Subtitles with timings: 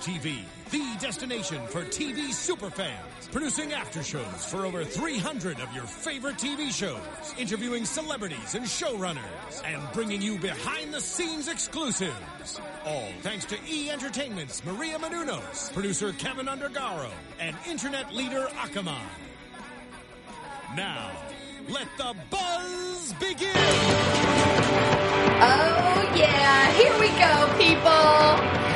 [0.00, 0.38] TV,
[0.70, 6.72] the destination for TV superfans, producing after shows for over 300 of your favorite TV
[6.72, 7.00] shows,
[7.38, 12.60] interviewing celebrities and showrunners, and bringing you behind-the-scenes exclusives.
[12.86, 19.02] All thanks to E Entertainment's Maria Menounos, producer Kevin Undergaro, and internet leader Akamai.
[20.74, 21.10] Now,
[21.68, 23.50] let the buzz begin.
[25.42, 26.72] Oh, yeah.
[26.72, 28.69] Here we go, people.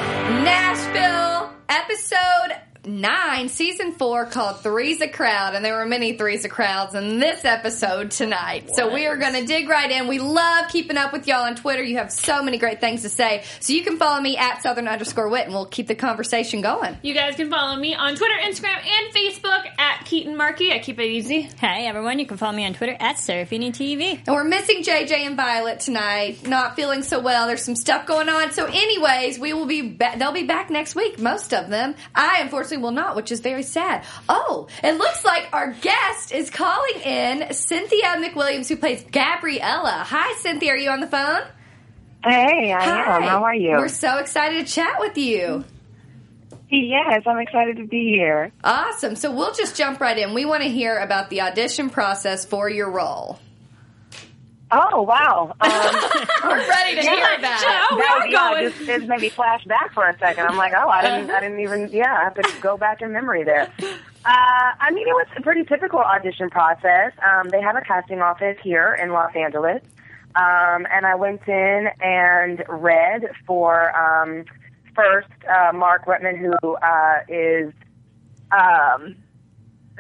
[0.45, 2.53] Nashville, episode
[2.87, 5.55] nine, season four, called Three's a Crowd.
[5.55, 8.70] And there were many Three's a Crowds in this episode tonight.
[8.75, 10.09] So we are going to dig right in.
[10.09, 11.83] We love keeping up with y'all on Twitter.
[11.83, 13.45] You have so many great things to say.
[13.61, 16.97] So you can follow me at Southern underscore wit, and we'll keep the conversation going.
[17.02, 20.73] You guys can follow me on Twitter, Instagram, and Facebook at Keaton Markey.
[20.73, 21.48] I keep it easy.
[21.58, 24.20] Hey everyone, you can follow me on Twitter at Serafini TV.
[24.27, 26.47] And we're missing JJ and Violet tonight.
[26.47, 27.47] Not feeling so well.
[27.47, 28.53] There's some stuff going on.
[28.53, 30.19] So, anyways, we will be back.
[30.19, 31.19] They'll be back next week.
[31.19, 31.95] Most of them.
[32.14, 34.05] I unfortunately will not, which is very sad.
[34.28, 40.05] Oh, it looks like our guest is calling in Cynthia McWilliams, who plays Gabriella.
[40.06, 40.72] Hi, Cynthia.
[40.72, 41.42] Are you on the phone?
[42.25, 43.22] Hey, I am.
[43.22, 43.72] How are you?
[43.72, 45.64] We're so excited to chat with you.
[46.70, 48.50] Yes, I'm excited to be here.
[48.64, 49.14] Awesome.
[49.14, 50.34] So we'll just jump right in.
[50.34, 53.39] We want to hear about the audition process for your role.
[54.70, 55.55] Oh wow!
[56.45, 57.89] Um, We're ready to hear that.
[57.91, 58.70] Oh, that we're yeah, going.
[58.70, 60.47] just it made me flash back for a second.
[60.47, 63.12] I'm like, oh, I didn't, I didn't even, yeah, I have to go back in
[63.12, 63.73] memory there.
[63.83, 63.87] Uh,
[64.27, 67.12] I mean, it was a pretty typical audition process.
[67.25, 69.83] Um, they have a casting office here in Los Angeles,
[70.37, 74.45] um, and I went in and read for um,
[74.95, 77.73] first uh, Mark Rutman, who uh, is
[78.53, 79.17] um,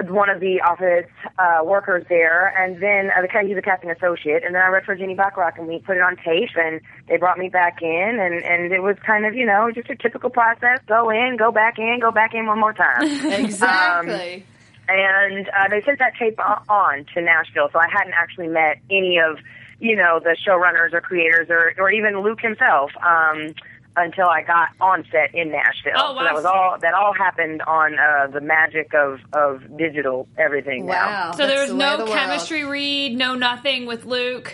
[0.02, 4.42] one of the office uh, workers there, and then uh, the he's a casting associate,
[4.44, 7.16] and then I read for Jenny Baccarat, and we put it on tape, and they
[7.16, 10.30] brought me back in, and and it was kind of you know just a typical
[10.30, 13.02] process: go in, go back in, go back in one more time.
[13.44, 14.44] Exactly.
[14.88, 19.18] and uh, they sent that tape on to Nashville, so I hadn't actually met any
[19.18, 19.38] of
[19.78, 22.90] you know the showrunners or creators or or even Luke himself.
[22.96, 23.54] Um,
[23.96, 26.76] until I got on set in Nashville, Oh, so that was all.
[26.80, 30.86] That all happened on uh, the magic of of digital everything.
[30.86, 30.92] now.
[30.92, 31.32] wow.
[31.32, 32.16] So there was the no the world.
[32.16, 34.52] chemistry read, no nothing with Luke.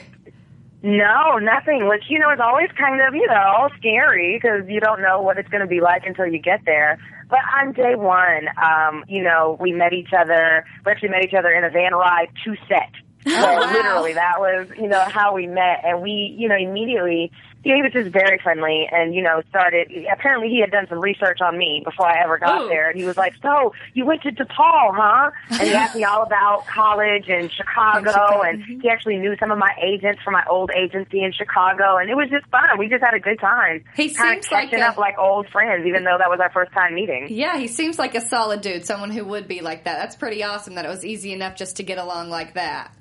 [0.82, 1.88] No, nothing.
[1.88, 5.36] Which you know is always kind of you know scary because you don't know what
[5.38, 6.98] it's going to be like until you get there.
[7.28, 10.64] But on day one, um, you know, we met each other.
[10.84, 12.90] We actually met each other in a van ride to set.
[13.22, 13.70] So wow.
[13.70, 17.30] literally, that was you know how we met, and we you know immediately.
[17.64, 19.90] Yeah, he was just very friendly, and you know started.
[20.12, 22.68] Apparently, he had done some research on me before I ever got Ooh.
[22.68, 26.04] there, and he was like, "So you went to DePaul, huh?" And he asked me
[26.04, 28.80] all about college and Chicago, Chicago, and mm-hmm.
[28.80, 32.14] he actually knew some of my agents from my old agency in Chicago, and it
[32.14, 32.78] was just fun.
[32.78, 33.84] We just had a good time.
[33.94, 36.40] He kind seems of like catching a- up like old friends, even though that was
[36.40, 37.26] our first time meeting.
[37.30, 39.98] Yeah, he seems like a solid dude, someone who would be like that.
[39.98, 42.94] That's pretty awesome that it was easy enough just to get along like that.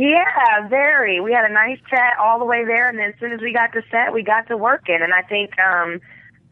[0.00, 1.20] Yeah, very.
[1.20, 3.52] We had a nice chat all the way there, and then as soon as we
[3.52, 4.98] got to set, we got to working.
[5.02, 6.00] And I think um,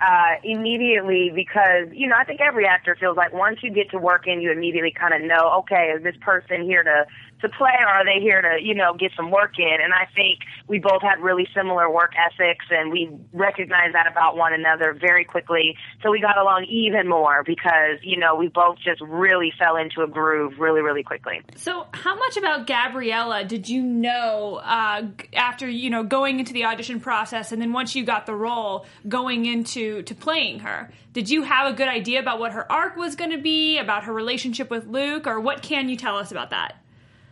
[0.03, 3.99] uh, immediately because you know I think every actor feels like once you get to
[3.99, 7.07] working, you immediately kind of know, okay, is this person here to
[7.41, 9.79] to play, or are they here to you know get some work in?
[9.83, 14.37] And I think we both had really similar work ethics, and we recognized that about
[14.37, 15.77] one another very quickly.
[16.03, 20.03] So we got along even more because you know we both just really fell into
[20.03, 21.41] a groove really really quickly.
[21.57, 26.65] So, how much about Gabriella did you know uh, after you know going into the
[26.65, 30.91] audition process, and then once you got the role, going into to playing her?
[31.13, 34.05] Did you have a good idea about what her arc was going to be, about
[34.05, 36.77] her relationship with Luke, or what can you tell us about that?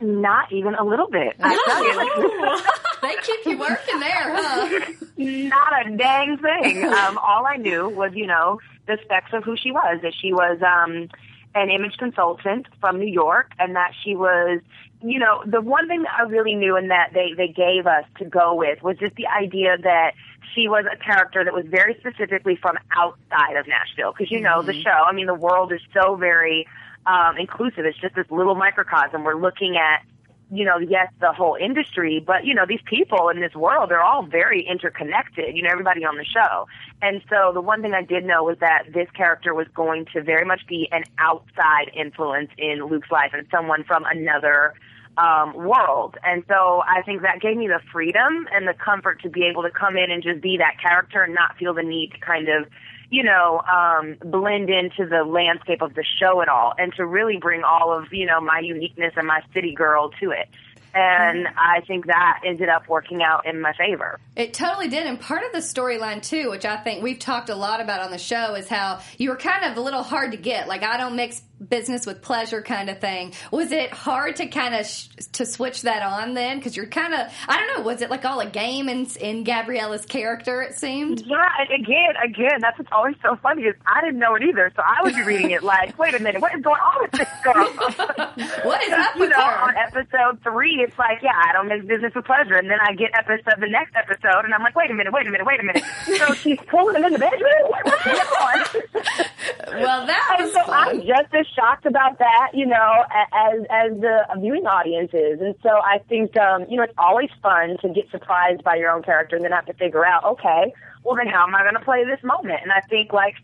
[0.00, 1.36] Not even a little bit.
[1.40, 2.62] I tell you.
[3.02, 4.92] They keep you working there, huh?
[5.16, 6.84] Not a dang thing.
[6.84, 10.00] Um, all I knew was, you know, the specs of who she was.
[10.02, 11.08] That she was um,
[11.54, 14.60] an image consultant from New York, and that she was,
[15.02, 18.04] you know, the one thing that I really knew and that they they gave us
[18.18, 20.12] to go with was just the idea that
[20.54, 24.12] she was a character that was very specifically from outside of Nashville.
[24.12, 24.90] Because you know, the show.
[24.90, 26.66] I mean, the world is so very
[27.06, 27.84] um, inclusive.
[27.84, 29.24] It's just this little microcosm.
[29.24, 30.04] We're looking at
[30.50, 34.02] you know, yes, the whole industry, but you know, these people in this world, they're
[34.02, 36.68] all very interconnected, you know, everybody on the show.
[37.02, 40.22] And so the one thing I did know was that this character was going to
[40.22, 44.74] very much be an outside influence in Luke's life and someone from another
[45.18, 46.16] um, world.
[46.22, 49.62] And so I think that gave me the freedom and the comfort to be able
[49.62, 52.48] to come in and just be that character and not feel the need to kind
[52.48, 52.68] of,
[53.16, 57.38] you know, um, blend into the landscape of the show at all and to really
[57.38, 60.46] bring all of, you know, my uniqueness and my city girl to it.
[60.92, 64.20] And I think that ended up working out in my favor.
[64.34, 65.06] It totally did.
[65.06, 68.10] And part of the storyline, too, which I think we've talked a lot about on
[68.10, 70.68] the show, is how you were kind of a little hard to get.
[70.68, 73.32] Like, I don't mix business with pleasure kind of thing.
[73.50, 76.58] Was it hard to kind of sh- to switch that on then?
[76.58, 79.44] Because you're kind of, I don't know, was it like all a game in, in
[79.44, 81.22] Gabriella's character, it seemed?
[81.26, 84.70] Yeah, again, again, that's what's always so funny is I didn't know it either.
[84.76, 87.12] So I would be reading it like, wait a minute, what is going on with
[87.12, 87.66] this girl?
[88.64, 89.68] what is up you with know, her?
[89.68, 92.56] on episode three, it's like, yeah, I don't mix business with pleasure.
[92.56, 95.26] And then I get episode, the next episode, and I'm like, wait a minute, wait
[95.26, 95.82] a minute, wait a minute.
[96.04, 97.68] So she's pulling him in the bedroom?
[97.68, 99.26] What, what's going on?
[99.68, 100.88] Well, that was so fun.
[100.88, 105.40] I'm just as shocked about that, you know, as as the viewing audience is.
[105.40, 108.90] And so I think, um, you know, it's always fun to get surprised by your
[108.90, 110.72] own character and then have to figure out, okay,
[111.04, 112.60] well then how am I going to play this moment?
[112.62, 113.34] And I think like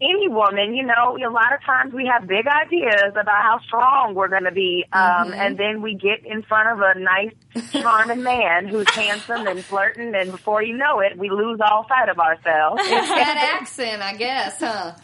[0.00, 4.14] any woman, you know, a lot of times we have big ideas about how strong
[4.14, 7.32] we're going to be, um, and then we get in front of a nice,
[7.72, 12.08] charming man who's handsome and flirting, and before you know it, we lose all sight
[12.08, 12.80] of ourselves.
[12.84, 14.94] It's that accent, I guess, huh?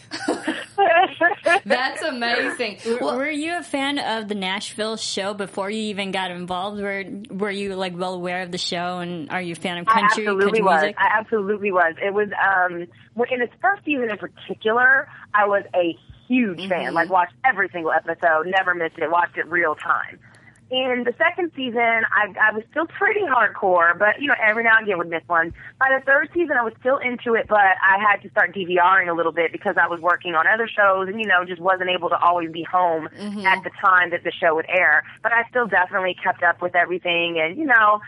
[1.65, 2.79] That's amazing.
[2.87, 6.81] Were, Well, were you a fan of the Nashville show before you even got involved?
[6.81, 9.89] Were Were you like well aware of the show, and are you a fan of
[9.89, 10.81] I country absolutely country was.
[10.83, 10.97] music?
[10.99, 11.95] I absolutely was.
[12.03, 14.84] It was um well, in its first season in particular,
[15.35, 15.99] I was a
[16.29, 16.69] huge Mm-hmm.
[16.71, 16.95] fan.
[16.95, 20.19] Like watched every single episode, never missed it, watched it real time.
[20.71, 21.79] In the second season,
[22.11, 25.23] I, I was still pretty hardcore, but you know, every now and again would miss
[25.27, 25.53] one.
[25.79, 29.09] By the third season, I was still into it, but I had to start DVRing
[29.11, 31.91] a little bit because I was working on other shows and you know, just wasn't
[31.91, 33.09] able to always be home
[33.47, 35.05] at the time that the show would air.
[35.23, 38.01] But I still definitely kept up with everything, and you know,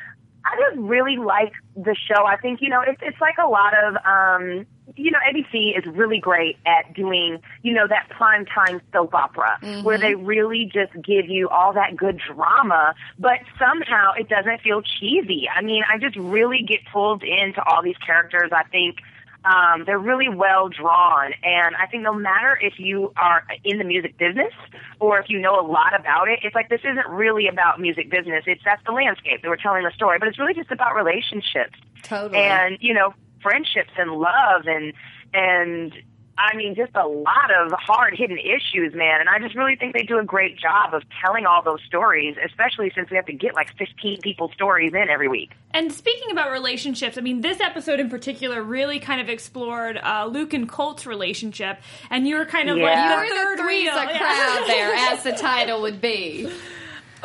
[0.46, 2.24] I just really like the show.
[2.24, 5.84] I think, you know, it's it's like a lot of um you know, ABC is
[5.86, 10.92] really great at doing, you know, that prime time soap opera where they really just
[11.02, 15.48] give you all that good drama, but somehow it doesn't feel cheesy.
[15.52, 18.52] I mean, I just really get pulled into all these characters.
[18.52, 18.98] I think
[19.44, 23.84] um, they're really well drawn, and I think no matter if you are in the
[23.84, 24.52] music business
[24.98, 28.10] or if you know a lot about it, it's like this isn't really about music
[28.10, 28.44] business.
[28.46, 31.78] It's that's the landscape that we're telling the story, but it's really just about relationships
[32.02, 32.38] totally.
[32.38, 34.92] and you know friendships and love and
[35.34, 35.92] and
[36.38, 39.20] I mean just a lot of hard hidden issues, man.
[39.20, 42.36] And I just really think they do a great job of telling all those stories,
[42.44, 45.52] especially since we have to get like 15 people's stories in every week.
[45.72, 50.26] And speaking about relationships, I mean, this episode in particular really kind of explored uh,
[50.30, 51.78] Luke and Colt's relationship,
[52.10, 52.84] and you were kind of Yeah.
[52.84, 53.96] like you the were third the three's wheel.
[53.96, 54.18] a Yeah.
[54.18, 56.50] crowd there, as the title would be.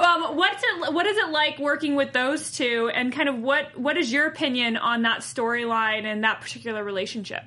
[0.01, 0.93] Um, what's it?
[0.93, 4.25] What is it like working with those two, and kind of what what is your
[4.27, 7.43] opinion on that storyline and that particular relationship?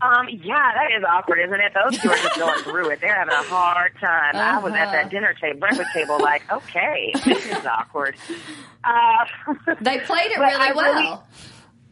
[0.00, 1.72] Um, yeah, that is awkward, isn't it?
[1.72, 3.00] Those two are just going through it.
[3.00, 4.36] They're having a hard time.
[4.36, 8.14] I was at that dinner table, breakfast table, like, okay, this is awkward.
[8.84, 9.24] Uh,
[9.80, 10.94] They played it really I well.
[10.94, 11.18] really-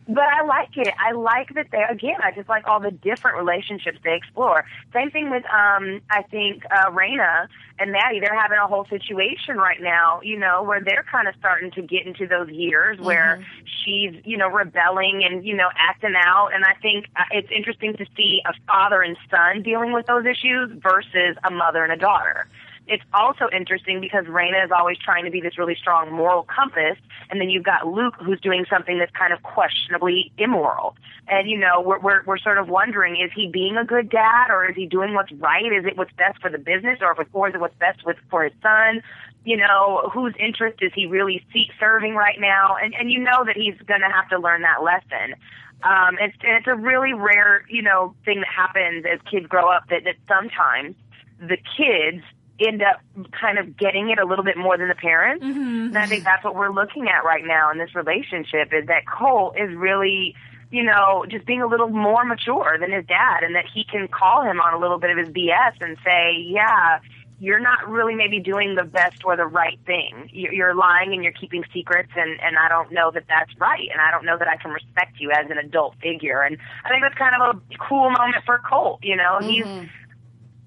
[0.06, 0.93] But I like it.
[0.99, 2.17] I like that they again.
[2.23, 4.65] I just like all the different relationships they explore.
[4.93, 6.03] Same thing with um.
[6.11, 7.49] I think uh, Rayna
[7.79, 8.21] and Maddie.
[8.21, 10.21] They're having a whole situation right now.
[10.23, 14.37] You know, where they're kind of starting to get into those years where she's you
[14.37, 16.50] know rebelling and you know acting out.
[16.53, 20.26] And I think uh, it's interesting to see a father and son dealing with those
[20.26, 22.47] issues versus a mother and a daughter
[22.87, 26.99] it's also interesting because Rayna is always trying to be this really strong moral compass,
[27.31, 30.95] and then you've got Luke who's doing something that's kind of questionably immoral.
[31.26, 34.50] And you know, we're we're, we're sort of wondering: is he being a good dad,
[34.50, 35.64] or is he doing what's right?
[35.64, 38.17] Is it what's best for the business, or, if or is it what's best with
[38.31, 39.03] for his son?
[39.45, 42.76] You know, whose interest is he really seek serving right now?
[42.83, 45.37] And and you know that he's going to have to learn that lesson.
[45.83, 49.71] Um, it's and it's a really rare, you know, thing that happens as kids grow
[49.71, 49.88] up.
[49.88, 50.97] That that sometimes
[51.41, 52.23] the kids
[52.61, 53.00] end up
[53.32, 55.44] kind of getting it a little bit more than the parents.
[55.44, 55.88] Mm-hmm.
[55.88, 59.06] And I think that's what we're looking at right now in this relationship is that
[59.06, 60.34] Cole is really,
[60.70, 64.08] you know, just being a little more mature than his dad and that he can
[64.08, 67.00] call him on a little bit of his BS and say, yeah,
[67.40, 70.30] you're not really maybe doing the best or the right thing.
[70.32, 73.88] You're you're lying and you're keeping secrets and, and I don't know that that's right.
[73.90, 76.40] And I don't know that I can respect you as an adult figure.
[76.40, 79.87] And I think that's kind of a cool moment for Colt, you know, he's, mm-hmm.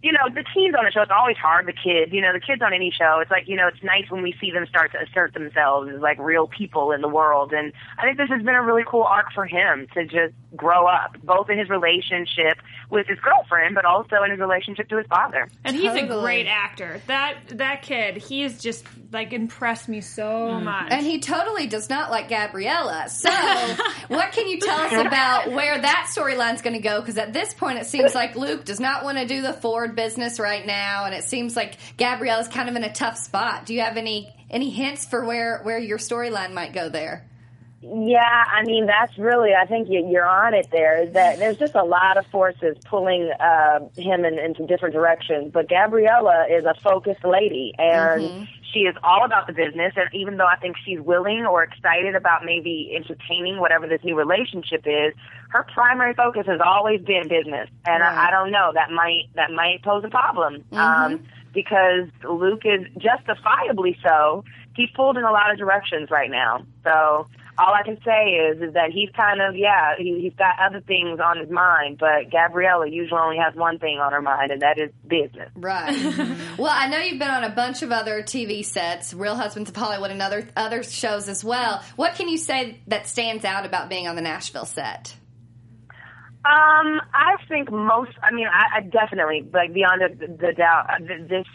[0.03, 2.39] You know, the teens on the show, it's always hard, the kids, you know, the
[2.39, 4.91] kids on any show, it's like, you know, it's nice when we see them start
[4.91, 7.51] to assert themselves as like real people in the world.
[7.51, 10.85] And I think this has been a really cool arc for him to just grow
[10.85, 15.07] up, both in his relationship with his girlfriend, but also in his relationship to his
[15.07, 15.49] father.
[15.63, 17.01] And he's a great actor.
[17.07, 20.63] That that kid, he's just like impressed me so mm.
[20.63, 20.91] much.
[20.91, 23.09] And he totally does not like Gabriella.
[23.09, 23.29] So,
[24.07, 27.01] what can you tell us about where that storyline's going to go?
[27.01, 29.86] Because at this point, it seems like Luke does not want to do the Ford
[29.87, 33.65] business right now, and it seems like Gabrielle is kind of in a tough spot.
[33.65, 37.27] Do you have any any hints for where where your storyline might go there?
[37.81, 39.51] Yeah, I mean that's really.
[39.53, 40.67] I think you, you're on it.
[40.71, 44.95] There is that there's just a lot of forces pulling uh, him in, into different
[44.95, 45.51] directions.
[45.53, 50.37] But Gabriella is a focused lady, and she is all about the business and even
[50.37, 55.13] though I think she's willing or excited about maybe entertaining whatever this new relationship is,
[55.49, 57.69] her primary focus has always been business.
[57.85, 58.17] And Right.
[58.17, 60.63] I, I don't know, that might that might pose a problem.
[60.73, 61.19] Um
[61.53, 64.43] because Luke is justifiably so.
[64.75, 66.63] He's pulled in a lot of directions right now.
[66.83, 67.27] So
[67.59, 70.79] all I can say is is that he's kind of yeah he, he's got other
[70.81, 74.61] things on his mind, but Gabriella usually only has one thing on her mind, and
[74.61, 75.49] that is business.
[75.55, 75.95] Right.
[76.57, 79.75] well, I know you've been on a bunch of other TV sets, Real Husbands of
[79.75, 81.83] Hollywood, and other other shows as well.
[81.95, 85.15] What can you say that stands out about being on the Nashville set?
[86.45, 88.11] Um, I think most.
[88.23, 90.89] I mean, I, I definitely like beyond the, the doubt.
[90.89, 91.45] uh, This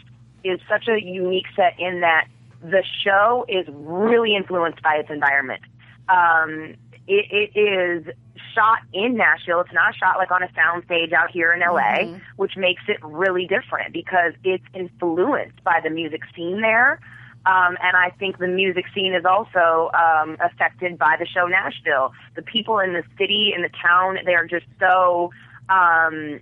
[0.43, 2.27] is such a unique set in that
[2.61, 5.61] the show is really influenced by its environment.
[6.09, 6.75] Um,
[7.07, 8.05] it, it is
[8.53, 9.61] shot in Nashville.
[9.61, 13.47] It's not shot like on a soundstage out here in LA, which makes it really
[13.47, 16.99] different because it's influenced by the music scene there.
[17.45, 22.13] Um, and I think the music scene is also um, affected by the show Nashville.
[22.35, 25.31] The people in the city, in the town, they are just so,
[25.67, 26.39] um,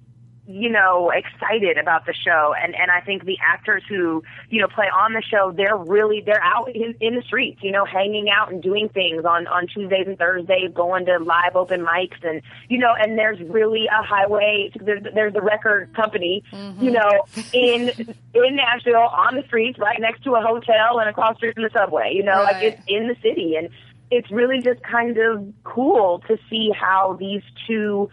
[0.47, 2.53] you know, excited about the show.
[2.61, 6.21] And and I think the actors who you know play on the show, they're really
[6.21, 9.67] they're out in, in the streets, you know, hanging out and doing things on on
[9.67, 14.03] Tuesdays and Thursdays, going to live open mics, and you know, and there's really a
[14.03, 14.71] highway.
[14.75, 16.83] There's, there's the record company, mm-hmm.
[16.83, 17.89] you know, in
[18.33, 21.63] in Nashville on the streets, right next to a hotel and across the street from
[21.63, 22.13] the subway.
[22.13, 23.69] You know, like it's in the city, and
[24.09, 28.09] it's really just kind of cool to see how these two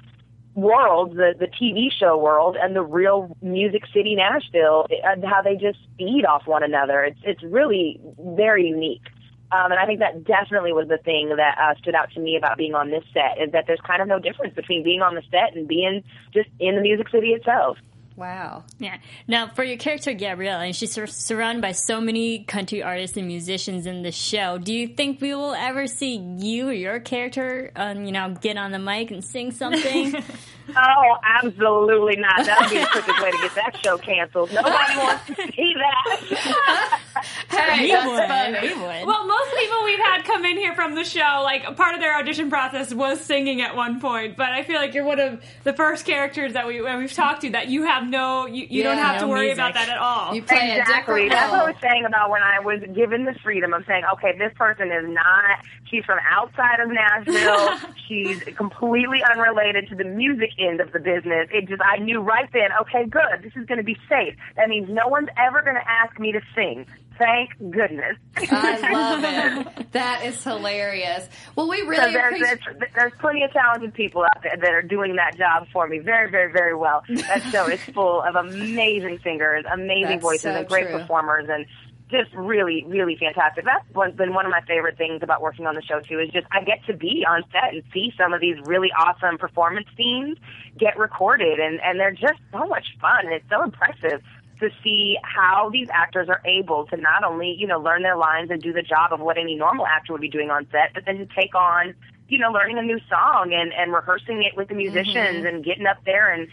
[0.60, 5.56] worlds, the the TV show world and the real Music City Nashville, and how they
[5.56, 7.02] just feed off one another.
[7.04, 9.06] It's it's really very unique.
[9.50, 12.36] Um, and I think that definitely was the thing that uh, stood out to me
[12.36, 15.14] about being on this set is that there's kind of no difference between being on
[15.14, 17.78] the set and being just in the Music City itself.
[18.18, 18.64] Wow.
[18.80, 18.96] Yeah.
[19.28, 23.28] Now, for your character Gabrielle, and she's sur- surrounded by so many country artists and
[23.28, 24.58] musicians in the show.
[24.58, 28.56] Do you think we will ever see you or your character, um, you know, get
[28.56, 30.16] on the mic and sing something?
[30.76, 32.44] Oh, absolutely not.
[32.44, 34.52] That would be the quickest way to get that show canceled.
[34.52, 36.98] Nobody wants to see that.
[37.50, 38.28] Hey, we that's would.
[38.28, 38.68] funny.
[38.68, 39.06] We would.
[39.06, 42.16] Well, most people we've had come in here from the show, like part of their
[42.16, 44.36] audition process was singing at one point.
[44.36, 47.50] But I feel like you're one of the first characters that we we've talked to
[47.50, 49.58] that you have no, you, you don't Yeah, have to worry music.
[49.58, 50.34] about that at all.
[50.34, 51.28] You play a Exactly.
[51.28, 54.04] different That's what I was saying about when I was given the freedom of saying,
[54.14, 55.58] okay, this person is not,
[55.90, 57.92] she's from outside of Nashville.
[58.08, 61.48] she's completely unrelated to the music end of the business.
[61.52, 63.42] It just, I knew right then, okay, good.
[63.42, 64.34] This is going to be safe.
[64.56, 66.86] That means no one's ever going to ask me to sing.
[67.18, 68.16] Thank goodness.
[68.36, 69.90] I love it.
[69.92, 71.28] That is hilarious.
[71.56, 72.60] Well, we So really there's, appreciate.
[72.78, 75.98] there's, there's plenty of talented people out there that are doing that job for me
[75.98, 77.02] very, very, very well.
[77.08, 80.98] That show is full of amazing singers, amazing That's voices, so and great true.
[81.00, 81.66] performers, and
[82.10, 83.64] just really, really fantastic.
[83.64, 86.18] That's one, been one of my favorite things about working on the show too.
[86.18, 89.38] Is just I get to be on set and see some of these really awesome
[89.38, 90.38] performance scenes
[90.78, 94.22] get recorded, and and they're just so much fun, and it's so impressive
[94.60, 98.50] to see how these actors are able to not only, you know, learn their lines
[98.50, 101.04] and do the job of what any normal actor would be doing on set, but
[101.06, 101.94] then to take on,
[102.28, 105.46] you know, learning a new song and, and rehearsing it with the musicians mm-hmm.
[105.46, 106.48] and getting up there and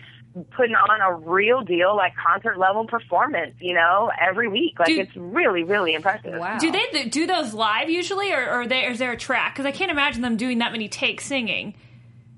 [0.51, 4.77] putting on a real deal, like concert level performance, you know, every week.
[4.79, 6.39] Like Do- it's really, really impressive.
[6.39, 6.57] Wow.
[6.57, 9.53] Do they do those live usually, or, or they, is there a track?
[9.53, 11.75] Because I can't imagine them doing that many takes singing.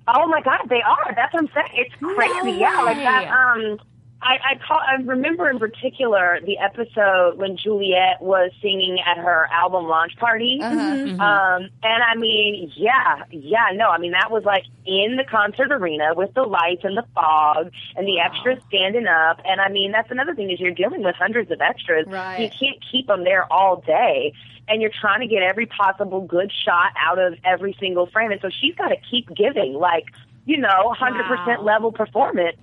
[0.08, 1.14] Oh my God, they are.
[1.16, 1.86] That's what I'm saying.
[1.86, 2.60] It's crazy.
[2.60, 3.28] yeah, like that.
[3.28, 3.80] Um,
[4.22, 9.48] I I, call, I remember in particular the episode when Juliette was singing at her
[9.52, 10.60] album launch party.
[10.62, 10.74] Uh-huh.
[10.74, 15.72] Um, and I mean, yeah, yeah, no, I mean that was like in the concert
[15.72, 19.40] arena with the lights and the fog and the extras standing up.
[19.46, 22.08] And I mean, that's another thing is you're dealing with hundreds of extras.
[22.08, 22.40] Right.
[22.40, 24.34] You can't keep them there all day.
[24.70, 28.32] And you're trying to get every possible good shot out of every single frame.
[28.32, 30.08] And so she's got to keep giving like,
[30.46, 31.64] you know, 100% Wow.
[31.64, 32.58] level performance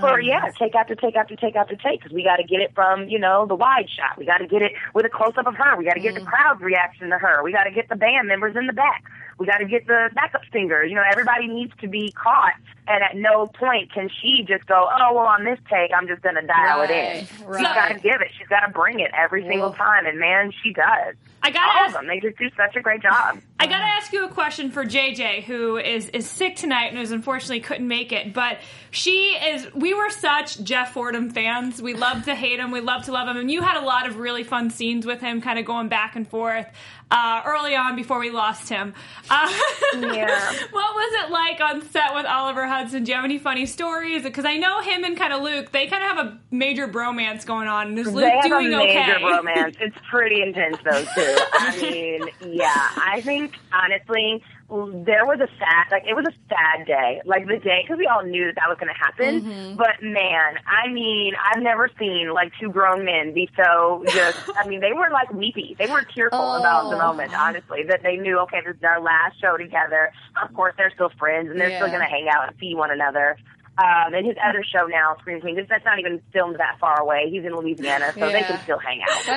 [0.00, 2.60] for um, yeah, take after take after take after take because we got to get
[2.60, 4.18] it from you know the wide shot.
[4.18, 5.76] We got to get it with a close up of her.
[5.76, 6.26] We got to get the mm.
[6.26, 7.42] crowd's reaction to her.
[7.42, 9.04] We got to get the band members in the back.
[9.38, 10.88] We got to get the backup singers.
[10.88, 12.54] You know, everybody needs to be caught,
[12.88, 16.22] and at no point can she just go, oh well, on this take, I'm just
[16.22, 16.96] gonna dial it in.
[16.96, 17.74] Right, She's right.
[17.74, 18.28] got to give it.
[18.38, 21.14] She's got to bring it every single time, and man, she does.
[21.42, 22.08] I gotta All ask, of them.
[22.08, 23.38] They just do such a great job.
[23.60, 27.12] I gotta ask you a question for JJ, who is is sick tonight and is
[27.12, 28.32] unfortunately couldn't make it.
[28.32, 28.58] But
[28.90, 29.72] she is.
[29.72, 31.80] We were such Jeff Fordham fans.
[31.80, 32.72] We love to hate him.
[32.72, 33.36] We love to love him.
[33.36, 36.16] And you had a lot of really fun scenes with him, kind of going back
[36.16, 36.66] and forth
[37.10, 38.94] uh, early on before we lost him.
[39.30, 39.52] Uh,
[39.94, 40.52] Yeah.
[40.70, 43.04] what was it like on set with Oliver Hudson?
[43.04, 44.22] Do you have any funny stories?
[44.22, 45.70] Because I know him and kind of Luke.
[45.72, 47.88] They kind of have a major bromance going on.
[47.88, 49.24] And is Luke they have doing a major okay?
[49.24, 49.76] romance.
[49.80, 51.36] It's pretty intense though too.
[51.52, 56.86] I mean, yeah, I think honestly there was a sad like it was a sad
[56.86, 59.42] day like the day because we all knew that that was going to happen.
[59.42, 59.76] Mm-hmm.
[59.76, 64.66] but man i mean i've never seen like two grown men be so just i
[64.66, 65.76] mean they were like weepy.
[65.78, 66.58] They were tearful Oh.
[66.58, 70.12] about the moment honestly that they knew okay this is our last show together.
[70.42, 72.90] Of course they're still friends and they're still going to hang out and see one
[72.90, 73.36] another
[73.78, 77.28] um, and his other show now, Scream Queens, that's not even filmed that far away.
[77.30, 79.28] He's in Louisiana, so they can still hang out.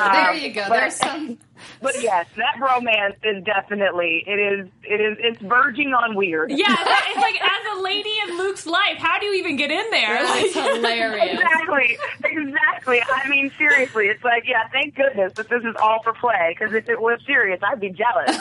[0.00, 0.64] Um, there you go.
[0.68, 1.38] but- There's some.
[1.82, 6.52] But yes, that romance is definitely it is it is it's verging on weird.
[6.52, 9.90] Yeah, it's like, as a lady in Luke's life, how do you even get in
[9.90, 10.22] there?
[10.22, 11.32] That's Like- hilarious.
[11.40, 13.00] Exactly, exactly.
[13.12, 16.54] I mean, seriously, it's like, yeah, thank goodness that this is all for play.
[16.56, 18.36] Because if it was serious, I'd be jealous.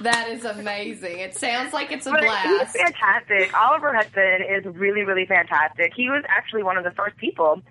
[0.00, 1.18] That is amazing.
[1.18, 2.74] It sounds like it's a but he's blast.
[2.76, 3.52] fantastic.
[3.54, 5.92] Oliver Hudson is really, really fantastic.
[5.94, 7.62] He was actually one of the first people,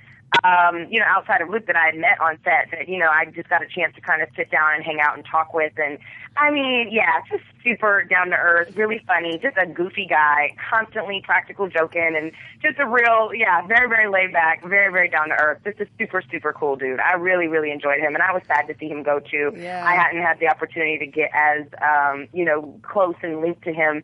[0.43, 3.09] um, you know, outside of Luke that I had met on set that you know
[3.09, 5.53] I just got a chance to kind of sit down and hang out and talk
[5.53, 5.73] with.
[5.77, 5.99] And
[6.35, 11.21] I mean, yeah, just super down to earth, really funny, just a goofy guy, constantly
[11.23, 15.35] practical joking, and just a real, yeah, very, very laid back, very, very down to
[15.35, 15.59] earth.
[15.63, 16.99] Just a super, super cool dude.
[16.99, 19.53] I really, really enjoyed him, and I was sad to see him go too.
[19.55, 19.85] Yeah.
[19.85, 23.73] I hadn't had the opportunity to get as, um, you know, close and linked to
[23.73, 24.03] him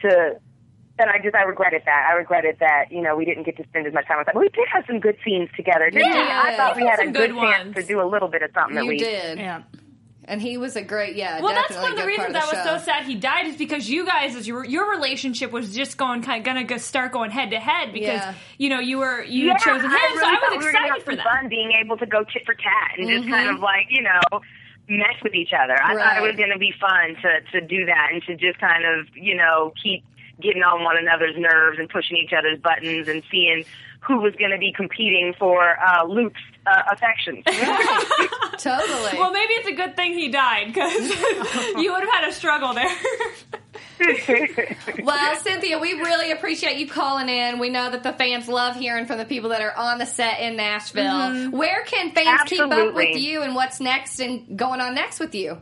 [0.00, 0.38] to
[1.00, 2.08] and I just I regretted that.
[2.10, 4.34] I regretted that you know we didn't get to spend as much time with that.
[4.34, 5.90] But we did have some good scenes together.
[5.90, 6.16] Didn't we?
[6.18, 6.42] Yeah.
[6.44, 8.76] I thought we had a good, good chance to do a little bit of something
[8.78, 9.04] at You least.
[9.04, 9.38] did.
[9.38, 9.62] Yeah.
[10.26, 11.40] And he was a great, yeah.
[11.40, 13.16] well, that's one of the a good reasons part I was of so sad he
[13.16, 16.62] died is because you guys, as your your relationship was just going kind of gonna
[16.62, 18.34] go start going head to head because Yeah.
[18.56, 20.64] you know you were you Yeah, had chosen him, I so I thought was we
[20.64, 21.24] were excited have for some that.
[21.24, 23.30] fun being able to go tit for tat and just Mhm.
[23.30, 24.20] kind of like you know
[24.88, 25.76] mess with each other.
[25.82, 28.60] I thought it was going to be fun to to do that and to just
[28.60, 30.04] kind of you know keep
[30.42, 33.64] getting on one another's nerves and pushing each other's buttons and seeing
[34.00, 37.44] who was going to be competing for uh, Luke's uh, affections.
[38.58, 39.18] Totally.
[39.18, 40.92] Well, maybe it's a good thing he died because
[41.76, 42.96] you would have had a struggle there.
[45.02, 47.58] Well, Cynthia, we really appreciate you calling in.
[47.58, 50.40] We know that the fans love hearing from the people that are on the set
[50.40, 51.04] in Nashville.
[51.04, 51.56] Mm-hmm.
[51.56, 55.34] Where can fans keep up with you and what's next and going on next with
[55.34, 55.58] you?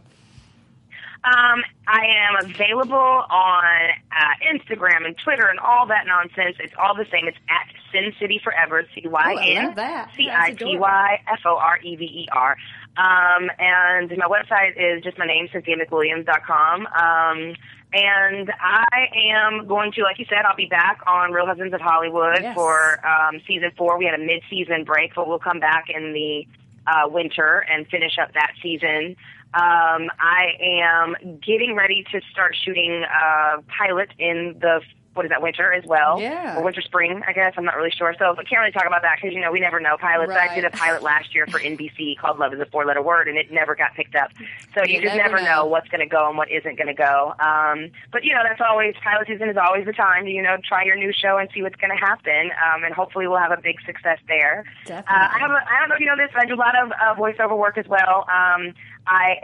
[1.24, 3.64] Um, I am available on
[4.12, 6.56] uh, Instagram and Twitter and all that nonsense.
[6.60, 7.26] It's all the same.
[7.26, 8.84] It's at Sin City Forever.
[8.94, 9.74] C Y Oh, N.
[10.16, 12.56] C I T Y F O R E V E R.
[12.96, 16.86] Um, and my website is just my name, CynthiaMcWilliams.com.
[16.86, 17.54] Um,
[17.92, 18.84] and I
[19.32, 22.54] am going to, like you said, I'll be back on Real Husbands of Hollywood Yes.
[22.54, 23.98] for um, season four.
[23.98, 26.46] We had a mid-season break, but we'll come back in the
[26.86, 29.16] uh, winter and finish up that season.
[29.54, 34.80] Um, I am getting ready to start shooting a pilot in the
[35.18, 36.20] what is that winter as well?
[36.20, 36.56] Yeah.
[36.56, 37.52] or winter spring, I guess.
[37.56, 39.58] I'm not really sure, so I can't really talk about that because you know we
[39.58, 40.30] never know pilots.
[40.32, 43.26] I did a pilot last year for NBC called Love Is a Four Letter Word,
[43.26, 44.30] and it never got picked up.
[44.76, 45.62] So you, You just never never, know.
[45.62, 45.66] know.
[45.66, 47.34] what's going to go and what isn't going to go.
[47.40, 50.56] Um, but you know that's always pilot season is always the time to you know
[50.62, 53.50] try your new show and see what's going to happen, um, and hopefully we'll have
[53.50, 54.64] a big success there.
[54.86, 55.16] Definitely.
[55.16, 56.62] Uh, I have a, I don't know if you know this, but I do a
[56.62, 58.24] lot of uh, voiceover work as well.
[58.30, 58.72] Um,
[59.08, 59.36] I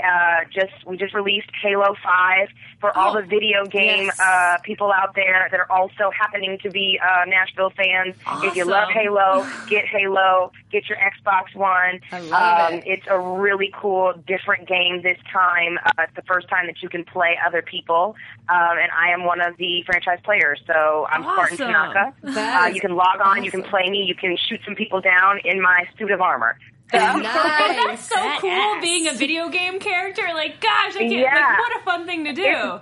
[0.44, 2.48] uh, just we just released Halo Five
[2.81, 4.20] for all Oh, the video game yes.
[4.20, 8.14] uh, people out there that are also happening to be uh, Nashville fans.
[8.42, 12.00] If you love Halo, get Halo, get your Xbox One.
[12.12, 12.85] I love um, it.
[12.87, 15.79] It's a really cool, different game this time.
[15.85, 18.16] Uh, it's the first time that you can play other people,
[18.48, 20.61] um, and I am one of the franchise players.
[20.66, 21.66] So I'm Spartan Awesome.
[21.72, 22.14] Tanaka.
[22.35, 25.00] That Uh, you can log on, you can play me, you can shoot some people
[25.00, 26.59] down in my suit of armor.
[26.95, 27.85] Nice.
[27.87, 28.83] That's so cool Badass.
[28.83, 30.23] being a video game character.
[30.35, 31.35] Like, gosh, I can't, Yeah.
[31.35, 32.81] like, what a fun thing to do.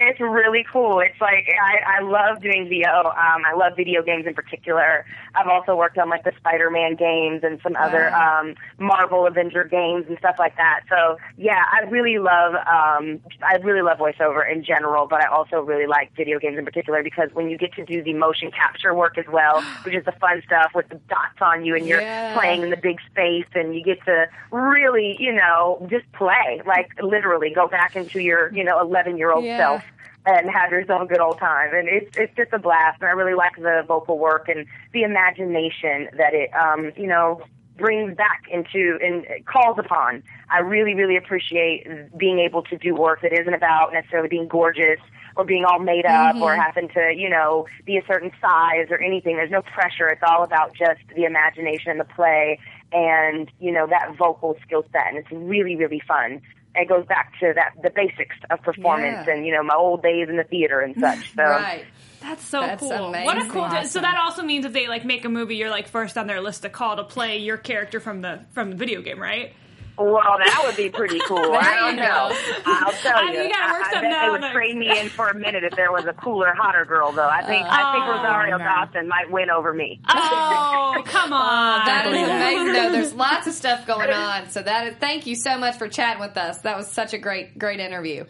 [0.00, 1.00] It's really cool.
[1.00, 2.88] It's like I, I love doing VO.
[2.88, 5.06] Um, I love video games in particular.
[5.34, 10.06] I've also worked on like the Spider-Man games and some other um, Marvel Avenger games
[10.08, 10.80] and stuff like that.
[10.88, 15.56] So yeah, I really love um, I really love voiceover in general, but I also
[15.60, 18.94] really like video games in particular because when you get to do the motion capture
[18.94, 22.02] work as well, which is the fun stuff with the dots on you and you're
[22.02, 22.32] Yeah.
[22.32, 26.88] playing in the big space and you get to really, you know, just play like
[27.02, 29.56] literally go back into your you know 11 year old Yeah.
[29.56, 29.82] self
[30.26, 31.70] and have yourself a good old time.
[31.74, 33.00] And it's it's just a blast.
[33.00, 37.42] And I really like the vocal work and the imagination that it um you know
[37.76, 40.22] brings back into and calls upon.
[40.50, 45.00] I really really appreciate being able to do work that isn't about necessarily being gorgeous
[45.36, 49.00] or being all made up or having to you know be a certain size or
[49.02, 49.36] anything.
[49.36, 50.08] There's no pressure.
[50.08, 52.58] It's all about just the imagination and the play
[52.92, 56.40] and you know that vocal skill set and it's really really fun
[56.74, 59.34] it goes back to that the basics of performance Yeah.
[59.34, 61.34] and you know my old days in the theater and such.
[61.34, 61.84] So Right.
[62.20, 62.88] That's so That's cool.
[62.88, 63.50] What a amazing.
[63.50, 63.84] cool.
[63.84, 66.40] So that also means if they like make a movie, you're like first on their
[66.40, 69.52] list to call to play your character from the from the video game, right?
[69.96, 71.38] Well, that would be pretty cool.
[71.38, 72.30] I don't you know.
[72.30, 72.62] go.
[72.66, 73.42] I'll tell I mean, you.
[73.42, 75.28] you gotta work I, I something bet out they would on trade me in for
[75.28, 77.12] a minute if there was a cooler, hotter girl.
[77.12, 78.64] Though I think I think Oh, Rosario no.
[78.64, 80.00] Dawson might win over me.
[80.08, 81.86] Oh, come on.
[81.86, 82.72] That is amazing.
[82.72, 82.92] though.
[82.92, 84.50] There's lots of stuff going on.
[84.50, 86.58] So that is, thank you so much for chatting with us.
[86.58, 88.24] That was such a great, great interview.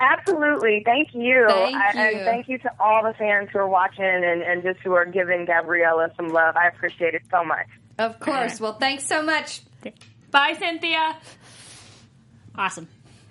[0.00, 0.82] Absolutely.
[0.84, 1.44] Thank you.
[1.48, 2.16] Thank I, you.
[2.16, 5.04] And thank you to all the fans who are watching and, and just who are
[5.04, 6.56] giving Gabriella some love.
[6.56, 7.66] I appreciate it so much.
[7.98, 8.58] Of course.
[8.60, 9.60] Well, thanks so much.
[10.32, 11.16] Bye, Cynthia.
[12.58, 12.88] Awesome.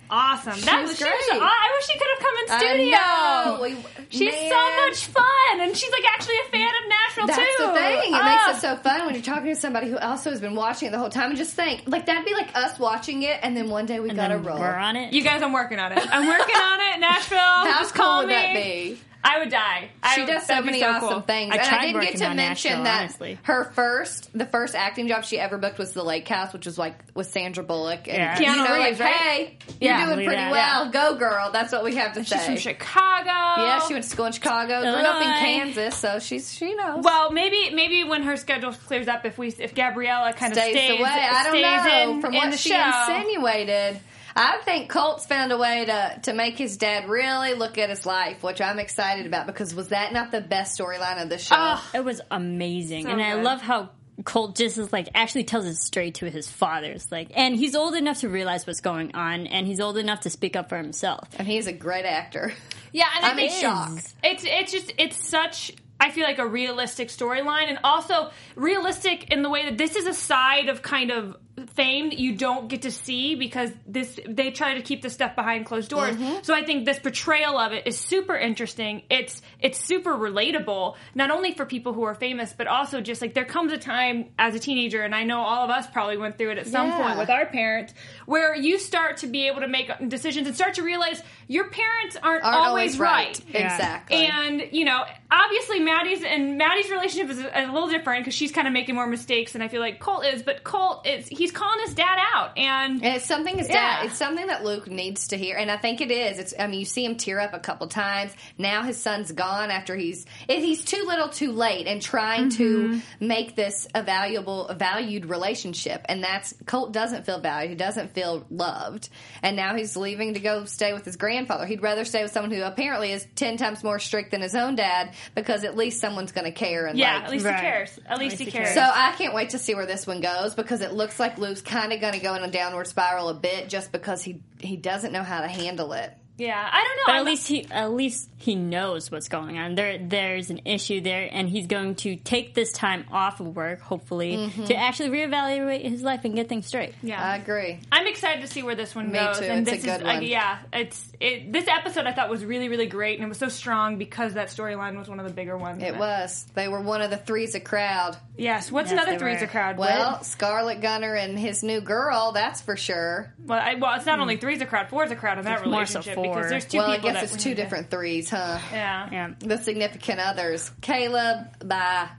[0.09, 0.59] Awesome.
[0.65, 1.13] That was was, she great.
[1.13, 2.97] was- I wish she could have come in studio.
[2.97, 3.83] I know.
[4.09, 4.49] She's man.
[4.51, 7.45] so much fun, and she's like actually a fan of Nashville That's too.
[7.59, 8.13] That's the thing.
[8.13, 8.43] It Ah.
[8.51, 10.91] makes it so fun when you're talking to somebody who also has been watching it
[10.91, 11.29] the whole time.
[11.29, 14.09] And just think, like that'd be like us watching it, and then one day we
[14.09, 14.59] And gotta then roll.
[14.59, 15.13] we're on it.
[15.13, 15.99] You guys, I'm working on it.
[16.13, 16.99] I'm working on it.
[16.99, 17.37] Nashville.
[17.39, 18.33] How just cool call would me.
[18.33, 18.99] that be?
[19.23, 19.89] I would die.
[20.15, 21.21] She would- does so that'd be many awesome cool.
[21.21, 21.53] things.
[21.53, 23.37] I and I didn't get to mention Nashville, that honestly.
[23.43, 26.77] her first, the first acting job she ever booked was the Lake House, which was
[26.77, 28.07] like with Sandra Bullock.
[28.07, 28.39] And Yeah.
[28.39, 29.15] you know, Reeves, like, right?
[29.19, 30.51] hey, you're doing believe pretty that.
[30.51, 30.89] well.
[30.89, 31.51] Go, girl.
[31.51, 32.37] That's what we have to She's say.
[32.37, 33.29] She's from Chicago.
[33.29, 37.03] Yeah, she went to school in Chicago, grew up in Kansas, so she's she knows.
[37.03, 40.73] Well, maybe maybe when her schedule clears up, if we if Gabriella kind of stays,
[40.73, 41.09] stays away.
[41.09, 42.11] I don't stays know.
[42.15, 42.91] in, From in what the she show.
[43.07, 43.99] insinuated,
[44.35, 48.05] I think Colt's found a way to to make his dad really look at his
[48.05, 51.55] life, which I'm excited about because was that not the best storyline of the show?
[51.57, 51.83] Ugh.
[51.93, 53.89] It was amazing, So and I love how
[54.23, 57.95] Colt just is like actually tells it straight to his father's like, and he's old
[57.95, 61.27] enough to realize what's going on, and he's old enough to speak up for himself.
[61.37, 62.53] and he's a great actor.
[62.93, 63.99] Yeah, and I I'm in shock.
[64.23, 69.43] It's it's just it's such I feel like a realistic storyline and also realistic in
[69.43, 72.83] the way that this is a side of kind of fame that you don't get
[72.83, 76.15] to see because this they try to keep the stuff behind closed doors.
[76.15, 76.43] Mm-hmm.
[76.43, 79.03] So I think this portrayal of it is super interesting.
[79.09, 83.33] It's it's super relatable not only for people who are famous but also just like
[83.33, 86.37] there comes a time as a teenager and I know all of us probably went
[86.37, 87.01] through it at some Yeah.
[87.01, 87.93] point with our parents
[88.25, 92.17] where you start to be able to make decisions and start to realize your parents
[92.21, 93.39] aren't, Aren't always, right.
[93.53, 94.25] Exactly.
[94.25, 98.51] And you know, obviously Maddie's and Maddie's relationship is a, a little different because she's
[98.51, 100.43] kind of making more mistakes than I feel like Colt is.
[100.43, 103.73] But Colt is he's calling his dad out, and And it's something his Yeah.
[103.99, 104.05] dad.
[104.07, 106.39] It's something that Luke needs to hear, and I think it is.
[106.39, 106.53] It's.
[106.57, 108.31] I mean, you see him tear up a couple times.
[108.57, 110.25] Now his son's gone after he's.
[110.47, 112.99] It, he's too little, too late, and trying Mm-hmm.
[112.99, 117.69] to make this a valuable, a valued relationship, and that's Colt doesn't feel valued.
[117.71, 119.09] He doesn't feel loved,
[119.43, 121.65] and now he's leaving to go stay with his grandfather.
[121.65, 124.75] He'd rather stay with someone who apparently is ten times more strict than his own
[124.75, 127.55] dad, because at least someone's going to care and yeah, like, at least Right.
[127.55, 127.99] he cares.
[128.07, 128.73] At least he cares.
[128.73, 131.61] so I can't wait to see where this one goes because it looks like Luke's
[131.61, 134.77] kind of going to go in a downward spiral a bit just because he he
[134.77, 136.15] doesn't know how to handle it.
[136.41, 137.03] Yeah, I don't know.
[137.05, 139.75] But I'm- at least he at least he knows what's going on.
[139.75, 143.81] There there's an issue there, and he's going to take this time off of work,
[143.81, 146.95] hopefully, to actually reevaluate his life and get things straight.
[147.03, 147.79] yeah, I agree.
[147.91, 149.37] I'm excited to see where this one Me goes.
[149.39, 149.45] too.
[149.45, 150.23] And It's a this good is, uh, one.
[150.23, 151.53] yeah, it's it.
[151.53, 154.47] This episode I thought was really, really great, and it was so strong because that
[154.47, 155.83] storyline was one of the bigger ones.
[155.83, 156.47] It was.
[156.55, 158.17] They were one of the threes a crowd.
[158.37, 158.71] Yes.
[158.71, 159.45] What's Yes, another they threes were.
[159.45, 159.77] a crowd?
[159.77, 163.31] Well, Scarlett Gunnar and his new girl, that's for sure.
[163.45, 165.67] well, I, well, it's not only threes a crowd, four's a crowd in that It's
[165.67, 166.30] more so relationship four.
[166.35, 168.59] Because there's two well, I guess that it's two different threes, huh?
[168.71, 169.09] Yeah.
[169.11, 169.33] Yeah.
[169.39, 170.71] The significant others.
[170.81, 172.09] Caleb, bye.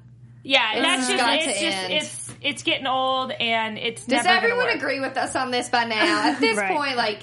[0.44, 1.92] Yeah, and that's It's just it's just end.
[1.92, 4.74] it's it's getting old and it's Does never everyone work.
[4.74, 6.30] agree with us on this by now?
[6.32, 6.76] At this Right.
[6.76, 7.20] point, like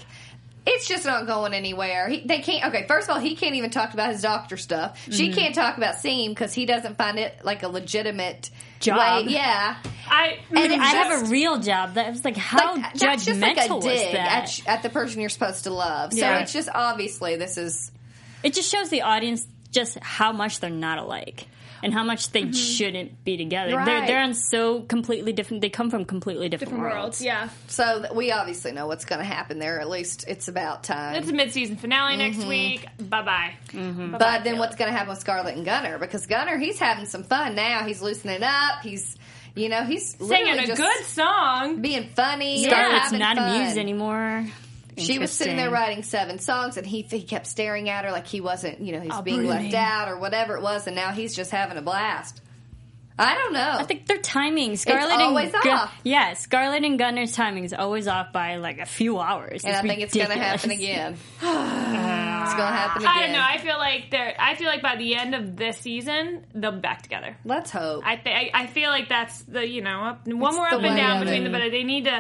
[0.66, 2.08] it's just not going anywhere.
[2.10, 2.66] He, they can't.
[2.68, 5.00] Okay, first of all, he can't even talk about his doctor stuff.
[5.10, 5.40] She Mm-hmm.
[5.40, 9.26] can't talk about seeing because he doesn't find it like a legitimate Job.
[9.26, 9.34] Way.
[9.34, 9.76] Yeah,
[10.10, 11.96] I And mean, I have a real job.
[11.96, 14.60] That was like how like, that's just like a judgmental was dig that?
[14.62, 16.14] at, at the person you're supposed to love.
[16.14, 16.40] So Yeah.
[16.40, 17.92] it's just obviously this is
[18.42, 21.48] it just shows the audience just how much they're not alike
[21.84, 22.52] and how much they Mm-hmm.
[22.54, 23.72] shouldn't be together.
[23.86, 25.62] They're they're on so completely different.
[25.62, 27.20] They come from completely different, different worlds.
[27.20, 27.22] worlds.
[27.24, 29.80] Yeah, so that we obviously know what's going to happen there.
[29.80, 31.16] At least it's about time.
[31.16, 32.50] it's a mid-season finale next Mm-hmm.
[32.50, 32.88] week.
[33.00, 33.54] Bye bye.
[34.18, 35.98] But then what's going to happen with Scarlett and Gunnar?
[35.98, 37.84] Because Gunnar, he's having some fun now.
[37.86, 38.82] He's loosening up.
[38.84, 39.16] He's,
[39.56, 41.82] you know, he's Singing a just good song.
[41.82, 42.64] being funny.
[42.64, 43.56] and Scarlett's not fun.
[43.56, 44.46] amused anymore.
[45.00, 48.28] She was sitting there writing seven songs, and he he kept staring at her like
[48.28, 49.72] he wasn't, you know, he's Oh, being brooding.
[49.72, 52.42] left out or whatever it was, and now he's just having a blast.
[53.22, 53.76] I don't know.
[53.78, 55.94] I think their timing, Scarlett always and Gun- off.
[56.06, 59.66] yeah, Scarlett and Gunnar's timing is always off by like a few hours.
[59.66, 61.18] and I think it's going to happen again.
[61.36, 63.12] it's going to happen again.
[63.14, 63.42] I don't know.
[63.44, 64.36] I feel like they're.
[64.40, 67.36] I feel like by the end of this season, they'll be back together.
[67.44, 68.04] Let's hope.
[68.06, 68.54] I think.
[68.56, 71.44] I, I feel like that's the you know up, one more up and down between
[71.44, 72.12] them, but they need to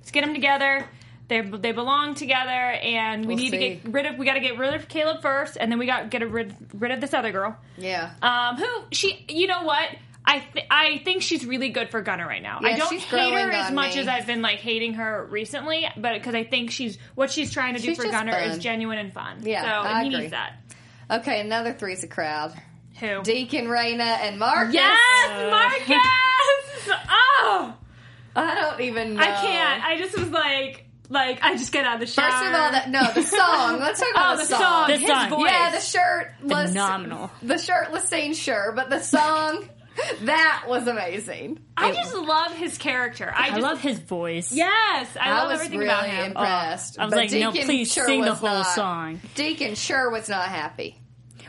[0.00, 0.86] let's get them together.
[1.28, 4.18] They they belong together, and we We'll need to get rid of.
[4.18, 6.54] We got to get rid of Caleb first, and then we got to get rid
[6.74, 7.56] rid of this other girl.
[7.78, 8.10] yeah.
[8.20, 9.24] Um, who she?
[9.28, 9.88] You know what?
[10.26, 12.58] I th- I think she's really good for Gunnar right now.
[12.62, 14.00] Yeah, I don't she's hate her as much me.
[14.00, 17.74] as I've been like hating her recently, but because I think she's what she's trying
[17.74, 18.42] to do She's for Gunnar fun.
[18.50, 19.38] is genuine and fun.
[19.42, 20.20] Yeah, so I and he agree.
[20.22, 20.52] needs that.
[21.10, 22.54] Okay, another three's a crowd.
[23.00, 23.22] Who?
[23.22, 24.74] Deacon, Rayna, and Markus.
[24.74, 26.04] yes, Markus.
[27.10, 27.74] oh,
[28.36, 29.20] I don't even know.
[29.22, 29.84] I can't.
[29.84, 32.30] I just was like, like I just get out of the shower.
[32.30, 33.78] First of all, that no, the song.
[33.80, 35.30] Let's talk oh, about oh, the, the song, The his song.
[35.30, 35.50] voice.
[35.50, 37.30] Yeah, the shirt was Phenomenal.
[37.42, 39.68] The shirtless scene, sure, but the song
[40.22, 41.60] that was amazing.
[41.76, 43.32] I just love his character.
[43.34, 44.50] I, I love his voice.
[44.52, 46.26] Yes, I, I, love was everything really about him.
[46.32, 46.98] impressed.
[46.98, 48.74] I was But like, no, Deacon please sure sing the whole not.
[48.74, 49.20] song.
[49.34, 50.98] Deacon sure was not happy.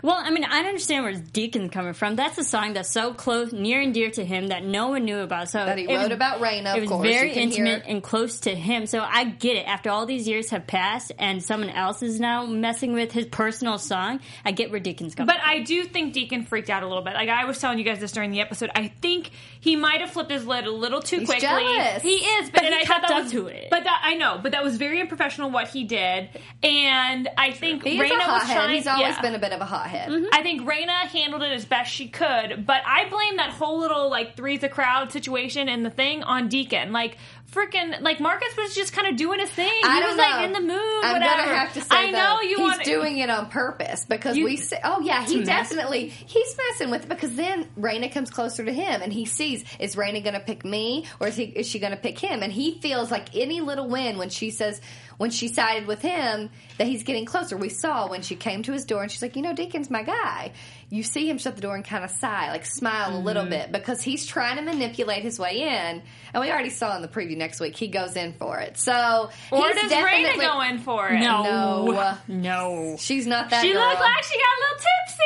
[0.02, 2.16] Well, I mean, I understand where Deacon's coming from.
[2.16, 5.20] That's a song that's so close, near and dear to him that no one knew
[5.20, 5.50] about.
[5.50, 7.84] So That he it wrote was- about Rayna, It was course, very you hear intimate
[7.88, 8.86] and close to him.
[8.88, 9.68] So I get it.
[9.68, 13.78] After all these years have passed, and someone else is now messing with his personal
[13.78, 15.28] song, I get where Deacon's coming.
[15.34, 17.14] But I do think Deacon freaked out a little bit.
[17.14, 18.70] Like I was telling you guys this during the episode.
[18.76, 21.48] I think he might have flipped his lid a little too He's quickly.
[21.48, 22.02] jealous.
[22.04, 23.68] He is, but, But and he I thought kept that up was, to it.
[23.72, 26.30] But that I know, but that was very unprofessional what he did.
[26.64, 28.76] And I think He's Rayna was trying.
[28.76, 29.22] He's always yeah.
[29.22, 30.10] been a bit of a hothead.
[30.10, 30.26] Mm-hmm.
[30.34, 34.10] I think Rayna handled it as best she could, but I blame that whole little
[34.10, 36.92] like three's a crowd situation and the thing on Deacon.
[36.92, 37.18] Like
[37.52, 39.70] freaking, like Markus was just kind of doing his thing.
[39.84, 40.24] I he don't was know.
[40.24, 41.04] like in the mood.
[41.04, 41.44] I'm whatever.
[41.44, 44.36] gonna have to say I know though, you he's want doing it on purpose because
[44.36, 47.66] You- we say, oh yeah, he To mess- definitely he's messing with it because then
[47.80, 51.28] Rayna comes closer to him and he sees is Rayna going to pick me or
[51.28, 54.18] is he is she going to pick him and he feels like any little win
[54.18, 54.82] when she says
[55.18, 57.56] when she sided with him that he's getting closer.
[57.58, 60.04] We saw when she came to his door and she's like, you know, Deacon's my
[60.04, 60.52] guy.
[60.90, 63.50] You see him shut the door and kind of sigh, like smile a little Mm-hmm.
[63.50, 66.02] bit because he's trying to manipulate his way in.
[66.34, 68.78] And we already saw in the preview next week he goes in for it.
[68.78, 71.20] So Or he's does Rayna definitely go in for it?
[71.20, 72.18] no, No.
[72.28, 72.96] no.
[73.00, 73.82] She's not that She girl.
[73.88, 75.22] looked like she got a little tipsy.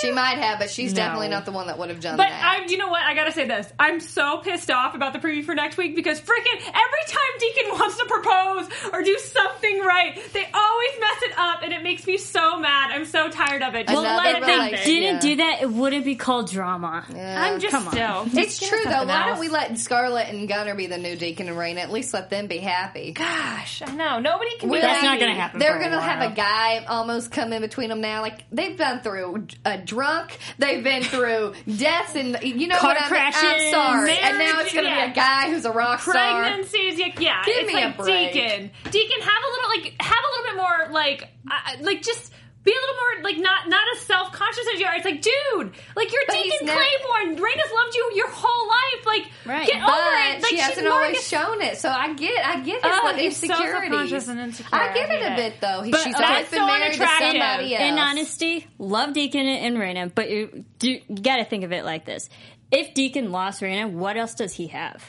[0.00, 0.96] She might have, but she's No.
[0.96, 2.22] definitely not the one that would have done that.
[2.24, 2.60] But that.
[2.62, 3.02] I'm, you know what?
[3.02, 3.70] I gotta say this.
[3.78, 7.70] I'm so pissed off about the preview for next week because freaking every time Deacon
[7.78, 12.06] wants to propose or do something right, they always mess it up, and it makes
[12.06, 12.90] me so mad.
[12.92, 13.86] I'm so tired of it.
[13.88, 14.42] Just Another let it
[14.74, 15.20] if they didn't Yeah.
[15.20, 17.04] do that, it wouldn't be called drama.
[17.16, 17.92] I'm just Come on.
[17.92, 18.26] still.
[18.40, 19.04] it's Just true though.
[19.04, 19.26] Why else.
[19.30, 21.78] don't we let Scarlett and Gunnar be the new Deacon and Rayna?
[21.80, 23.12] At least let them be happy.
[23.12, 24.68] Gosh, I know nobody can.
[24.70, 25.06] We're be That's happy.
[25.08, 25.58] not gonna happen.
[25.60, 26.32] They're for gonna have while.
[26.32, 28.20] a guy almost come in between them now.
[28.22, 33.02] Like they've been through a drunk, they've been through deaths, and you know Car what
[33.04, 35.06] crashes, I'm sorry, and now it's gonna yeah.
[35.06, 36.12] be a guy who's a rock star.
[36.12, 37.42] Pregnancies, yeah, yeah.
[37.44, 38.32] Give it's me like a break.
[38.32, 38.70] Deacon.
[38.90, 42.32] Deacon, have a little like, have a little bit more like, uh, like just.
[42.62, 44.94] Be a little more like not not as self conscious as you are.
[44.94, 47.36] It's like, dude, like you're But he's Deacon never- Claybourne.
[47.42, 49.06] Rayna's loved you your whole life.
[49.06, 49.66] Like, Right.
[49.66, 50.42] get But over it.
[50.42, 53.00] Like she she's hasn't always Markus- shown it, so I get, I get his Oh,
[53.06, 54.78] little he's so self-conscious and insecure.
[54.78, 55.80] I get it a bit though.
[55.80, 56.22] He, But she's okay.
[56.24, 57.28] always been So married to unattractive.
[57.40, 57.84] somebody else.
[57.92, 61.84] In honesty, love Deacon and Rayna, but you, do, you got to think of it
[61.86, 62.28] like this:
[62.70, 65.02] if Deacon lost Rayna, what else does he have?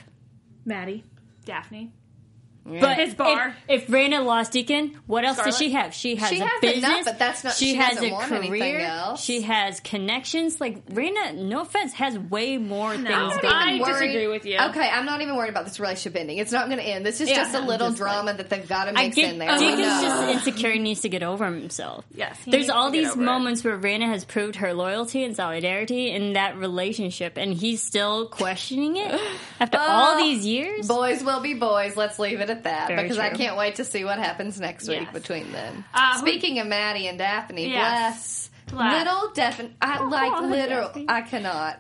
[0.64, 1.04] Maddie,
[1.44, 1.92] Daphne.
[2.64, 3.56] But His bar.
[3.68, 5.94] If, if Rayna lost Deacon, what else does she have?
[5.96, 8.80] She has She a has business, enough, but that's not- she has a career.
[8.82, 9.24] else.
[9.24, 10.62] She has connections.
[10.62, 13.08] Like Rayna, no offense, has way more things.
[13.10, 13.42] I'm going.
[13.42, 13.68] not on.
[13.70, 14.60] I disagree with you.
[14.60, 16.38] Okay, I'm not even worried about this relationship ending.
[16.38, 17.04] It's not going to end.
[17.06, 19.06] This is Yeah, just a I'm little just like- drama that they've got to I
[19.06, 19.58] mix get in there.
[19.58, 20.02] Deacon's oh, We know.
[20.02, 20.70] just insecure.
[20.72, 22.06] and needs to get over himself.
[22.14, 23.26] Yes, he There's needs all to get these over it.
[23.26, 28.28] moments where Rayna has proved her loyalty and solidarity in that relationship, and he's still
[28.28, 29.20] questioning it
[29.60, 30.88] after all uh, these years.
[30.88, 31.96] Boys will be boys.
[31.98, 34.88] Let's leave it at that Very because I can't wait to see what happens next
[34.88, 35.84] week between them.
[35.94, 38.50] Uh, who- Speaking of Maddie and Daphne, Yes.
[38.70, 38.76] bless.
[38.78, 39.06] Bless.
[39.06, 40.88] Little Daphne, I like Oh, literal.
[40.88, 41.06] Daphne.
[41.10, 41.78] I cannot.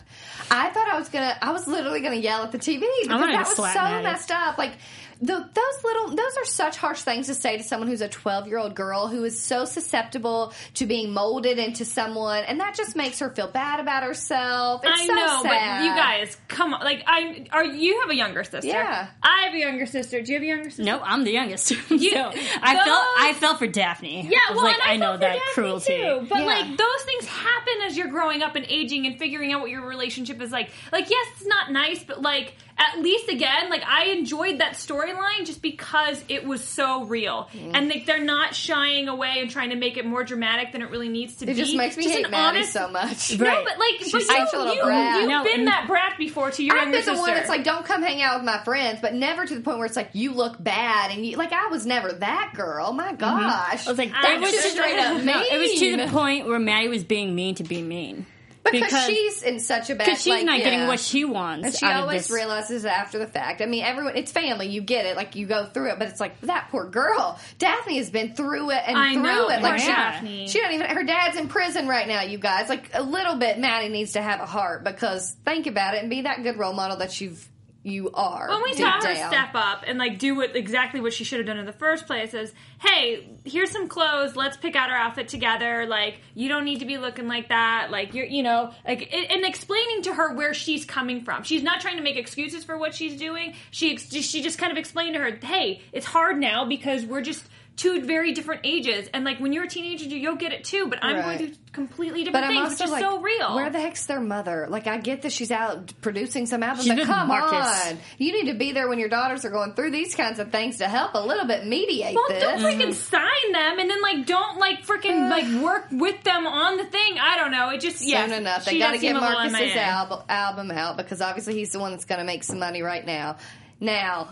[0.49, 1.38] I thought I was gonna.
[1.41, 4.57] I was literally gonna yell at the TV because that was so messed up.
[4.57, 4.73] Like
[5.21, 8.47] the, those little, those are such harsh things to say to someone who's a twelve
[8.47, 12.95] year old girl who is so susceptible to being molded into someone, and that just
[12.95, 14.81] makes her feel bad about herself.
[14.84, 15.79] It's I so know, sad.
[15.79, 16.81] but you guys, come on.
[16.81, 18.67] Like, I are you have a younger sister?
[18.67, 19.07] Yeah.
[19.21, 20.21] I have a younger sister.
[20.21, 20.84] Do you have a younger sister?
[20.84, 21.67] No, I'm the youngest.
[21.67, 24.27] so I those- felt I felt for Daphne.
[24.27, 25.97] Yeah, I was well, like, and I, I know that Daphne cruelty.
[25.97, 26.25] too.
[26.29, 26.45] But Yeah.
[26.45, 29.86] like those things happen as you're growing up and aging and figuring out what your
[29.88, 30.71] relationship is like.
[30.91, 35.46] Like, yes, it's not nice, but like at least again, like I enjoyed that storyline
[35.46, 37.72] just because it was so real, Mm.
[37.76, 40.89] and like they're not shying away and trying to make it more dramatic than it
[40.89, 41.52] really needs to It be.
[41.54, 43.38] It just makes me just hate an Maddie honest- so much.
[43.38, 43.63] No, Right.
[43.65, 45.20] but like, She's but such you, a little you, brat.
[45.22, 47.22] you've No, been and- that brat before to your I've younger been the sister.
[47.22, 49.78] one that's like, don't come hang out with my friends, but never to the point
[49.78, 52.91] where it's like you look bad and you like I was never that girl.
[52.94, 55.26] My gosh, I was like, that was was straight up mean.
[55.32, 58.26] No, it was to the point where Maddie was being mean to be mean
[58.69, 60.06] because, she's in such a bad.
[60.06, 61.65] because she's like, not getting what she wants.
[61.65, 63.62] And she always realizes after the fact.
[63.62, 64.67] I mean, everyone, it's family.
[64.67, 65.15] You get it.
[65.15, 67.39] Like, you go through it, but it's like, that poor girl.
[67.58, 69.62] Daphne has been through it and I through know, it.
[69.62, 70.47] Like, she, Daphne.
[70.47, 72.69] she don't even, her dad's in prison right now, you guys.
[72.69, 76.10] Like, a little bit, Maddie needs to have a heart because think about it and
[76.10, 77.47] be that good role model that you've,
[77.84, 78.48] you are.
[78.50, 79.32] when we saw her down.
[79.32, 82.06] step up and like do what exactly what she should have done in the first
[82.06, 86.63] place is hey here's some clothes let's pick out our outfit together like you don't
[86.63, 90.13] need to be looking like that like you're you know like and and explaining to
[90.13, 93.56] her where she's coming from she's not trying to make excuses for what she's doing
[93.72, 97.44] she she just kind of explained to her hey it's hard now because we're just
[97.77, 100.99] two very different ages and like when you're a teenager you'll get it too but
[101.01, 101.23] i'm Right.
[101.23, 103.79] going through completely But different I'm things also which is like, so real Where the
[103.79, 104.67] heck's their mother?
[104.69, 107.91] Like, I get that she's out producing some albums, She's but come Markus.
[107.93, 110.51] on, you need to be there when your daughters are going through these kinds of
[110.51, 112.43] things to help a little bit mediate Well, this.
[112.43, 116.75] don't freaking sign them, and then like don't like freaking like work with them on
[116.75, 117.17] the thing.
[117.19, 117.69] I don't know.
[117.69, 118.25] It just yeah.
[118.25, 118.65] soon enough.
[118.65, 121.79] They got to get seem a little Markus's album, album out because obviously he's the
[121.79, 123.38] one that's going to make some money right now.
[123.79, 124.27] Now,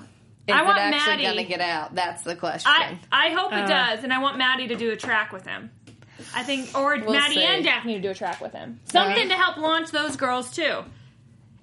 [0.50, 1.96] is I it want actually Maddie- going to get out?
[1.96, 2.72] That's the question.
[2.72, 3.58] I I hope Uh.
[3.58, 5.72] it does, and I want Maddie to do a track with him.
[6.36, 7.44] I think, or Maddie see.
[7.46, 8.80] and Daphne to do a track with him.
[8.92, 10.84] Something to help launch those girls too.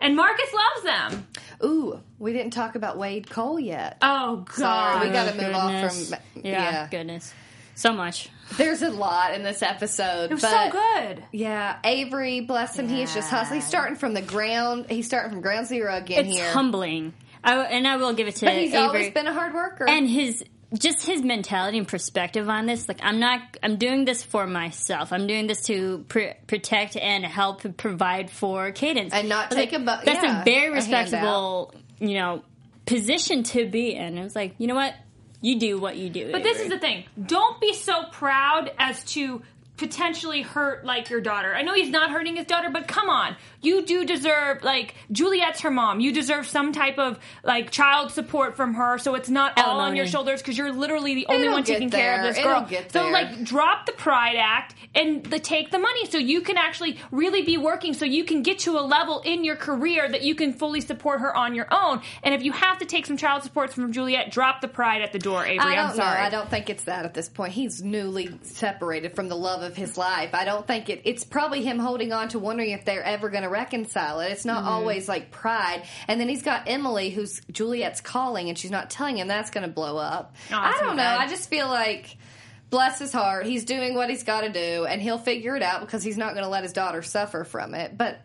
[0.00, 1.26] And Markus loves them.
[1.64, 3.98] Ooh, we didn't talk about Wade Cole yet.
[4.02, 4.54] Oh God!
[4.54, 6.18] Sorry, we got to Oh, move off from.
[6.42, 7.32] yeah, Yeah, goodness,
[7.74, 8.28] so much.
[8.56, 10.30] there's a lot in this episode.
[10.30, 11.24] it was but so good.
[11.32, 13.60] Yeah, Avery, bless him, he is just hustling.
[13.60, 14.86] He's starting from the ground.
[14.90, 16.50] He's starting from ground zero again It's here.
[16.50, 17.12] humbling.
[17.44, 18.86] I, and I will give it to but he's Avery.
[18.86, 19.88] always been a hard worker.
[19.88, 20.44] and his
[20.76, 25.12] just his mentality and perspective on this like i'm not i'm doing this for myself
[25.12, 29.64] i'm doing this to pr- protect and help provide for cadence And not I was
[29.64, 32.42] take a bu- that's yeah, a very a respectable you know
[32.84, 34.94] position to be in it was like you know what
[35.40, 37.04] you do what you do But this is the thing.
[37.24, 39.42] Don't be so proud as to
[39.76, 41.54] potentially hurt like your daughter.
[41.54, 43.36] I know he's not hurting his daughter, but come on.
[43.60, 46.00] You do deserve like Juliette's her mom.
[46.00, 49.96] You deserve some type of like child support from her so it's not all on
[49.96, 52.66] your shoulders cuz you're literally the only It'll one taking care of this girl.
[52.68, 53.12] so there.
[53.12, 57.42] like drop the pride act and the, take the money so you can actually really
[57.42, 60.52] be working so you can get to a level in your career that you can
[60.52, 62.00] fully support her on your own.
[62.22, 65.12] And if you have to take some child support from Juliette, drop the pride at
[65.12, 65.76] the door, Avery.
[65.76, 66.18] I'm sorry.
[66.20, 66.26] know.
[66.26, 67.52] I don't think it's that at this point.
[67.52, 70.34] He's newly separated from the love of his life.
[70.34, 71.00] I don't think it.
[71.06, 74.32] It's probably him holding on to wondering if they're ever going to reconcile it.
[74.32, 74.68] It's not Mm-hmm.
[74.68, 75.82] always like pride.
[76.06, 79.26] And then he's got Emily, who's Juliette's calling, and she's not telling him.
[79.28, 80.36] That's going to blow up.
[80.52, 80.96] Oh, I don't know.
[80.96, 81.20] bad.
[81.20, 82.16] I just feel like.
[82.68, 83.46] Bless his heart.
[83.46, 86.32] He's doing what he's got to do, and he'll figure it out because he's not
[86.34, 87.96] going to let his daughter suffer from it.
[87.96, 88.20] But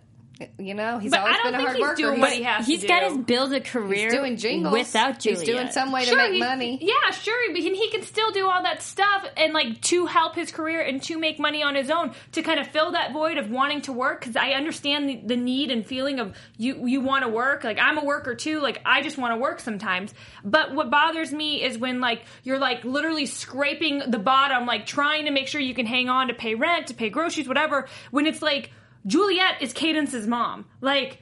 [0.58, 1.96] you know, he's But I always don't been a hard he's worker.
[1.98, 3.18] doing He's- what he has he's to got do.
[3.18, 5.40] to build a career He's doing jingles without Juliette.
[5.46, 6.80] He's doing some way to make money.
[6.82, 10.34] Yeah, sure, but he he can still do all that stuff and like to help
[10.36, 13.38] his career and to make money on his own to kind of fill that void
[13.38, 14.22] of wanting to work.
[14.22, 17.64] Because I understand the, the need and feeling of you you want to work.
[17.64, 18.60] Like I'm a worker too.
[18.62, 20.12] Like I just want to work sometimes.
[20.44, 25.26] But what bothers me is when like you're like literally scraping the bottom, like trying
[25.26, 27.88] to make sure you can hang on to pay rent, to pay groceries, whatever.
[28.10, 28.72] When it's like
[29.06, 31.20] Juliette is Cadence's mom, like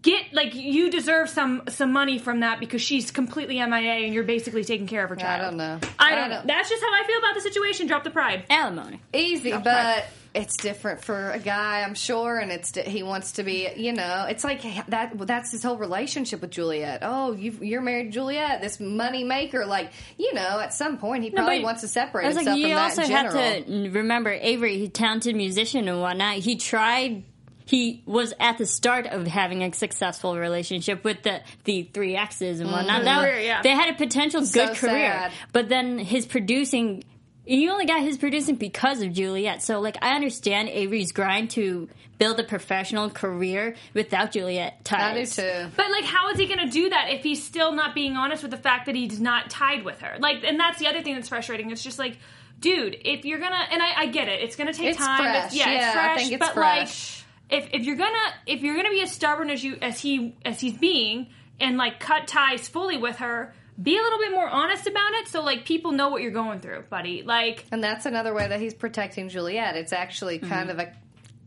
[0.00, 4.22] get like you deserve some some money from that because she's completely MIA and you're
[4.24, 5.40] basically taking care of her child.
[5.40, 5.78] I don't know.
[5.98, 6.36] I I don't know.
[6.36, 7.86] don't- That's just how I feel about the situation.
[7.86, 8.44] Drop the pride.
[8.50, 9.00] alimony.
[9.12, 10.04] easy, That's but right.
[10.34, 13.92] It's different for a guy, I'm sure, and it's di- he wants to be, you
[13.92, 15.12] know, it's like that.
[15.18, 17.00] That's his whole relationship with Juliette.
[17.02, 19.66] Oh, you you're married to Juliette, this money maker.
[19.66, 22.68] Like, you know, at some point he probably but wants to separate himself like, you
[22.68, 26.36] from that also have to remember Avery, he's a talented musician and whatnot.
[26.36, 27.24] He tried
[27.64, 32.60] he was at the start of having a successful relationship with the the three exes
[32.60, 33.04] and whatnot.
[33.04, 33.24] That, mm-hmm.
[33.24, 33.62] Career, yeah.
[33.62, 35.32] They had a potential good So career, sad.
[35.52, 37.04] but then his producing.
[37.44, 39.62] He only got his producing because of Juliette.
[39.62, 45.36] So, like, I understand Avery's grind to build a professional career without Juliet ties.
[45.36, 45.70] I do too.
[45.76, 48.42] But like, how is he going to do that if he's still not being honest
[48.42, 50.16] with the fact that he's not tied with her?
[50.20, 51.70] Like, and that's the other thing that's frustrating.
[51.72, 52.18] It's just like,
[52.60, 55.18] dude, if you're gonna, and I, I get it, it's gonna take It's time.
[55.24, 55.52] fresh.
[55.52, 56.18] yeah, Yeah, it's I fresh.
[56.20, 57.24] think it's but fresh.
[57.50, 60.36] like, if if you're gonna if you're gonna be as stubborn as you as he
[60.44, 61.26] as he's being
[61.58, 63.52] and like cut ties fully with her.
[63.80, 66.60] Be a little bit more honest about it, so like people know what you're going
[66.60, 67.22] through, buddy.
[67.22, 69.76] Like, And that's another way that he's protecting Juliette.
[69.76, 70.48] It's actually mm-hmm.
[70.48, 70.92] kind of a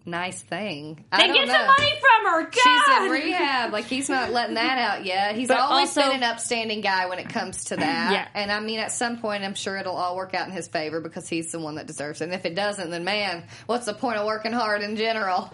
[0.06, 1.04] nice thing.
[1.12, 1.54] I get know.
[1.54, 2.44] some money from her.
[2.44, 2.52] God!
[2.54, 3.74] She's in rehab.
[3.74, 5.36] Like he's not letting that out yet.
[5.36, 8.12] He's But always also- been an upstanding guy when it comes to that.
[8.12, 8.28] Yeah.
[8.34, 11.02] And I mean, at some point, I'm sure it'll all work out in his favor
[11.02, 12.26] because he's the one that deserves it.
[12.26, 15.52] And if it doesn't, then man, what's the point of working hard in general?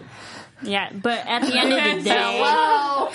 [0.63, 3.09] Yeah, but at the end of the day, Hello.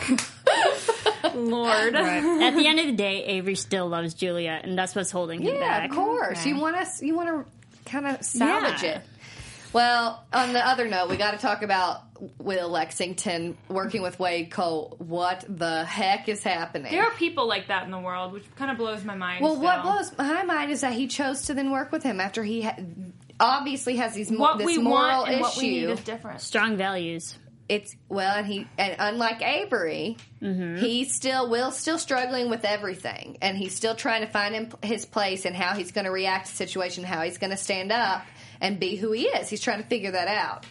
[1.35, 1.95] Lord.
[1.95, 5.55] at the end of the day, Avery still loves Juliette, and that's what's holding him
[5.55, 5.91] yeah, back.
[5.91, 6.45] of course.
[6.47, 6.55] Yeah.
[6.55, 7.03] You want us?
[7.03, 8.97] You want to kind of salvage Yeah.
[8.99, 9.03] it.
[9.73, 12.01] Well, on the other note, we got to talk about
[12.39, 14.95] Will Lexington working with Wade Cole.
[14.99, 16.91] What the heck is happening?
[16.93, 19.45] There are people like that in the world, which kind of blows my mind.
[19.45, 19.93] Well, what still.
[19.93, 22.77] blows my mind is that he chose to then work with him after he ha-
[23.41, 25.93] obviously has these mo- what this we moral want and what we need issue.
[25.93, 26.41] is different.
[26.41, 27.37] Strong values.
[27.69, 30.77] It's well, and he and unlike Avery, Mm-hmm.
[30.77, 35.05] he's still Will's still struggling with everything, and he's still trying to find him, his
[35.05, 37.91] place and how he's going to react to the situation, how he's going to stand
[37.91, 38.23] up
[38.61, 39.49] and be who he is.
[39.49, 40.65] He's trying to figure that out.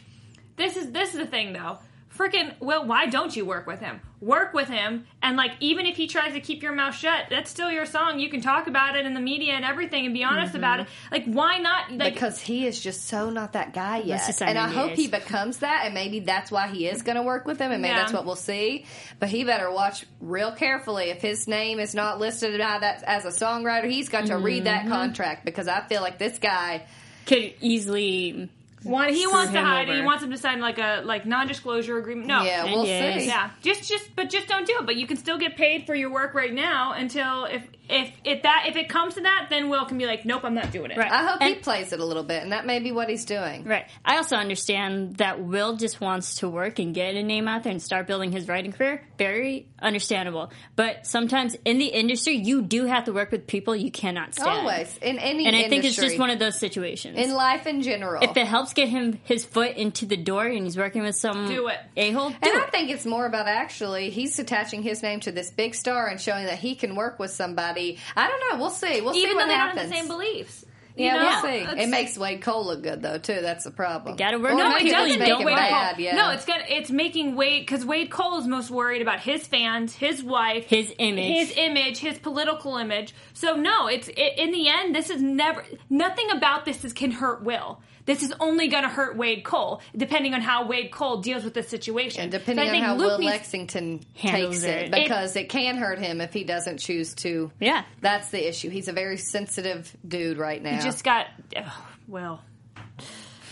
[0.55, 1.79] This is this is the thing though.
[2.17, 3.99] Freaking well, why don't you work with him?
[4.21, 7.51] Work with him, and like even if he tries to keep your mouth shut, that's
[7.51, 8.19] still your song.
[8.19, 10.87] You can talk about it in the media and everything, and be honest about it.
[11.11, 11.91] Like why not?
[11.91, 14.41] Like because he is just so not that guy yet.
[14.41, 14.97] And I hope is.
[14.97, 17.81] he becomes that, and maybe that's why he is going to work with him, and
[17.81, 17.99] maybe Yeah.
[18.01, 18.85] that's what we'll see.
[19.19, 21.09] But he better watch real carefully.
[21.09, 24.63] If his name is not listed by that as a songwriter, he's got to read
[24.63, 24.87] Mm-hmm.
[24.87, 26.85] that contract because I feel like this guy.
[27.25, 28.49] Could easily.
[28.85, 29.87] One, he wants to him hide.
[29.87, 29.91] it.
[29.91, 29.99] over.
[29.99, 32.27] He wants him to sign like a like non-disclosure agreement.
[32.27, 33.19] No, Yeah, we'll NDAs.
[33.21, 33.27] see.
[33.27, 34.85] yeah, just just but just don't do it.
[34.85, 38.43] But you can still get paid for your work right now until if if if
[38.43, 40.91] that if it comes to that, then Will can be like, nope, I'm not doing
[40.91, 40.97] it.
[40.97, 41.11] Right.
[41.11, 43.63] I hope he plays it a little bit, and that may be what he's doing.
[43.65, 43.85] Right.
[44.03, 47.71] I also understand that Will just wants to work and get a name out there
[47.71, 49.03] and start building his writing career.
[49.17, 50.51] Very understandable.
[50.75, 54.49] But sometimes in the industry, you do have to work with people you cannot stand.
[54.49, 57.17] Always in any And I think it's just one of those situations.
[57.17, 58.23] in life in general.
[58.23, 61.47] if it helps get him his foot into the door and he's working with some
[61.47, 61.79] Do it.
[61.97, 65.31] a hole, do And I think it's more about actually he's attaching his name to
[65.31, 67.74] this big star and showing that he can work with somebody.
[68.15, 68.59] I don't know.
[68.61, 69.01] We'll see.
[69.01, 69.75] We'll see Even what though they happens.
[69.75, 70.65] don't have the same beliefs.
[70.97, 71.25] You Yeah, know?
[71.25, 71.41] we'll
[71.75, 71.81] see.
[71.81, 73.39] It makes Wade Cole look good though too.
[73.41, 74.15] That's the problem.
[74.15, 76.05] gotta work Or No, it people doesn't don't Wade work mad, Cole.
[76.05, 76.15] Yeah.
[76.15, 79.93] No, it's gonna it's making Wade because Wade Cole is most worried about his fans,
[79.93, 81.25] his wife, His image.
[81.49, 83.13] his image, his political image.
[83.33, 87.11] So no, it's it, in the end, this is never nothing about this is can
[87.11, 87.81] hurt Will.
[88.05, 91.53] This is only going to hurt Wade Cole, depending on how Wade Cole deals with
[91.53, 92.21] the situation.
[92.21, 94.91] and depending So on how Luke Will Lexington Handles takes it, it.
[94.91, 97.51] because it, can hurt him if he doesn't choose to.
[97.59, 97.83] Yeah.
[98.01, 98.69] that's the issue.
[98.69, 100.79] He's a very sensitive dude right now.
[100.81, 101.71] just got oh, ugh,
[102.07, 102.39] Will.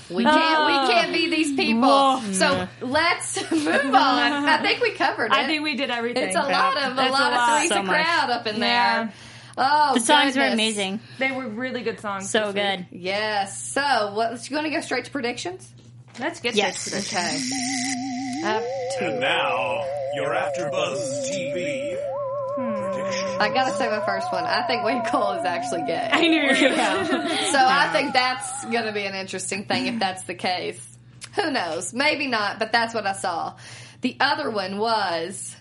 [0.09, 0.89] we can't we ah.
[0.91, 1.81] can't be these people.
[1.81, 2.33] Mm-hmm.
[2.33, 3.93] So let's move on.
[3.95, 5.33] I think we covered it.
[5.33, 6.27] I think we did everything.
[6.27, 9.09] It's a lot of a It's lot of three's So a crowd up in Yeah.
[9.55, 9.65] There.
[9.67, 10.99] Oh, The songs were amazing.
[11.19, 12.29] They were really good songs.
[12.29, 12.63] So this week.
[12.89, 12.99] good.
[12.99, 13.71] Yes.
[13.71, 14.49] So, what?
[14.49, 15.71] You want to go straight to predictions?
[16.19, 16.85] Let's get Yes.
[16.85, 17.07] to it.
[17.07, 17.39] Okay.
[18.45, 18.61] Up
[18.99, 19.83] to- And now,
[20.15, 21.97] your AfterBuzz TV
[22.55, 23.41] prediction.
[23.41, 24.43] I gotta say my first one.
[24.43, 26.09] I think Wade Cole is actually gay.
[26.11, 27.35] I knew you were gonna go.
[27.51, 30.79] So I think that's gonna be an interesting thing if that's the case.
[31.35, 31.93] Who knows?
[31.93, 33.55] Maybe not, but that's what I saw.
[34.01, 35.55] The other one was.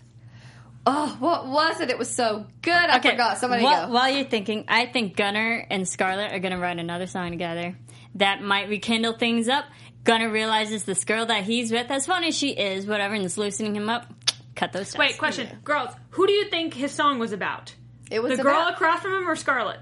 [0.84, 1.90] Oh, what was it?
[1.90, 2.74] It was so good.
[2.74, 3.38] I forgot.
[3.38, 3.92] Somebody while, go.
[3.92, 7.76] while you're thinking, I think Gunnar and Scarlett are going to write another song together
[8.16, 9.64] that might rekindle things up.
[10.04, 13.38] Gunnar realizes this girl that he's with, as fun as she is, whatever, and is
[13.38, 14.12] loosening him up.
[14.56, 14.96] Cut those.
[14.96, 15.18] Wait, ties.
[15.18, 15.90] question, girls.
[16.10, 17.74] Who do you think his song was about?
[18.10, 19.78] It was The girl across from him or Scarlett?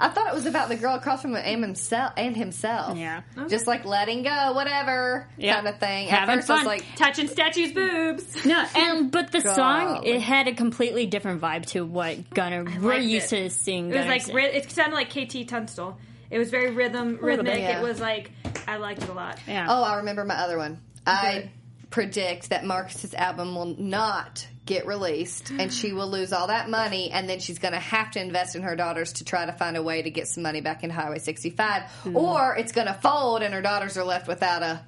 [0.00, 2.12] I thought it was about the girl across from him and himself.
[2.16, 2.96] And himself.
[2.96, 3.22] Yeah.
[3.48, 5.56] Just like letting go, whatever Yeah.
[5.56, 6.08] kind of thing.
[6.08, 8.44] At Having first, I was like, Touching statues' boobs.
[8.46, 12.94] No, and but the song it had a completely different vibe to what Gunnar we're
[12.98, 13.48] used it.
[13.48, 13.90] to seeing.
[13.90, 14.34] It was like sing.
[14.36, 15.98] ri- it sounded like KT Tunstall.
[16.30, 17.46] It was very rhythm rhythmic.
[17.54, 17.80] bit, yeah.
[17.80, 18.30] It was like
[18.68, 19.38] I liked it a lot.
[19.48, 19.66] yeah.
[19.68, 20.78] Oh, I remember my other one.
[21.06, 21.50] I
[21.90, 27.10] predict that Marcus's album will not get released and she will lose all that money
[27.10, 29.76] and then she's going to have to invest in her daughters to try to find
[29.78, 32.16] a way to get some money back in Highway 65 Hmm.
[32.16, 34.80] or it's going to fold and her daughters are left without a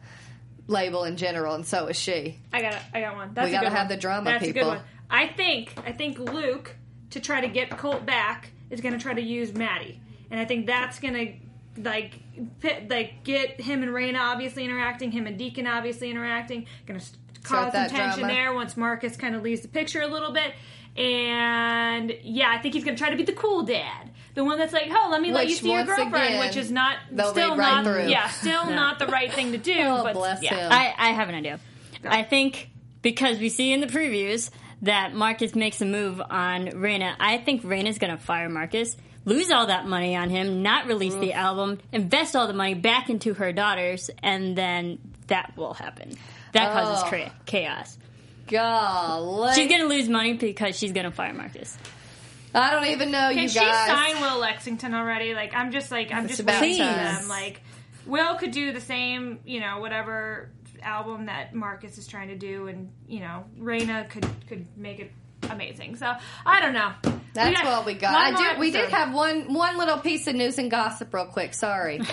[0.66, 2.38] label in general, and so is she.
[2.52, 3.30] I got I got one.
[3.34, 4.62] That's We a gotta have the drama, That's a people.
[4.62, 4.80] good one.
[5.10, 6.76] I think I think Luke
[7.10, 9.98] to try to get Colt back is going to try to use Maddie,
[10.30, 12.20] and I think that's going to like
[12.60, 17.06] pit, like get him and Rayna obviously interacting, him and Deacon obviously interacting, going to
[17.42, 18.32] cause some tension drama.
[18.32, 20.52] there once Markus kind of leaves the picture a little bit.
[20.96, 24.10] And yeah, I think he's going to try to be the cool dad.
[24.34, 26.70] The one that's like, oh, let me let you see your girlfriend, again, which is
[26.70, 28.08] not still right not, through.
[28.08, 29.74] yeah, still not the right thing to do.
[29.80, 30.54] Oh, but bless yeah.
[30.54, 30.72] him.
[30.72, 31.58] I, I have an idea.
[32.04, 32.70] I think
[33.02, 34.50] because we see in the previews
[34.82, 39.50] that Markus makes a move on Rayna, I think Rayna's going to fire Markus, lose
[39.50, 43.34] all that money on him, not release the album, invest all the money back into
[43.34, 46.16] her daughters, and then that will happen.
[46.52, 47.08] That causes Oh.
[47.08, 47.98] cra- chaos.
[48.46, 49.54] Golly.
[49.54, 51.76] She's going to lose money because she's going to fire Markus.
[52.54, 53.86] I don't even know Can you she guys.
[53.86, 55.34] sign Will Lexington already?
[55.34, 57.28] Like, I'm just like, I'm It's just about waiting for them.
[57.28, 57.62] Like,
[58.06, 60.50] Will could do the same, you know, whatever
[60.82, 65.12] album that Markus is trying to do, and you know, Rayna could could make it
[65.48, 65.94] amazing.
[65.96, 66.12] So
[66.44, 66.92] I don't know.
[67.34, 68.14] That's got what we got.
[68.14, 68.58] I more did.
[68.58, 71.54] We did have one one little piece of news and gossip, real quick.
[71.54, 72.00] Sorry.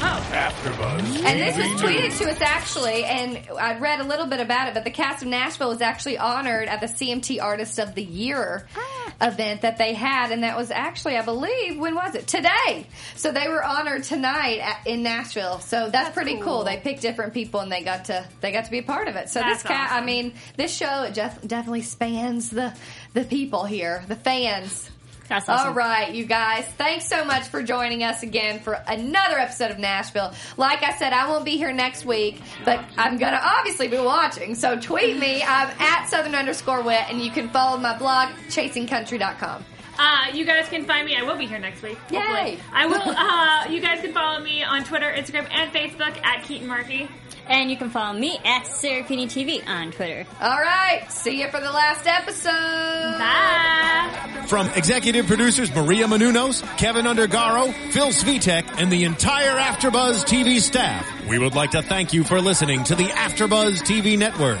[0.00, 4.68] AfterBuzz And this was tweeted to us actually, and I read a little bit about
[4.68, 4.74] it.
[4.74, 8.66] But the cast of Nashville was actually honored at the CMT Artist of the Year
[8.76, 9.14] ah.
[9.20, 12.26] event that they had, and that was actually, I believe, when was it?
[12.26, 12.86] Today.
[13.16, 15.60] So they were honored tonight at, in Nashville.
[15.60, 16.44] So that's, pretty cool.
[16.44, 16.64] cool.
[16.64, 19.16] They picked different people, and they got to they got to be a part of
[19.16, 19.28] it.
[19.28, 22.74] So That's this cat, I mean, this show it def- definitely spans the
[23.14, 24.90] the people here, the fans.
[25.30, 25.68] That's awesome.
[25.68, 26.64] All right, you guys.
[26.76, 30.34] Thanks so much for joining us again for another episode of Nashville.
[30.56, 33.98] Like I said, I won't be here next week, but I'm going to obviously be
[33.98, 34.56] watching.
[34.56, 35.44] So tweet me.
[35.44, 39.64] I'm at Southern underscore wit, and you can follow my blog, chasingcountry.com.
[40.00, 41.14] Uh, you guys can find me.
[41.14, 41.98] I will be here next week.
[42.10, 42.18] Yay.
[42.18, 42.58] hopefully.
[42.72, 43.00] I will.
[43.00, 47.08] Uh, you guys can follow me on Twitter, Instagram, and Facebook at Keaton Markey.
[47.50, 50.24] And you can follow me at Serafini TV on Twitter.
[50.40, 51.04] All right.
[51.10, 53.18] See you for the last episode.
[53.18, 54.46] Bye.
[54.46, 61.28] From executive producers Maria Menounos, Kevin Undergaro, Phil Svitek, and the entire AfterBuzz TV staff,
[61.28, 64.60] we would like to thank you for listening to the AfterBuzz TV network.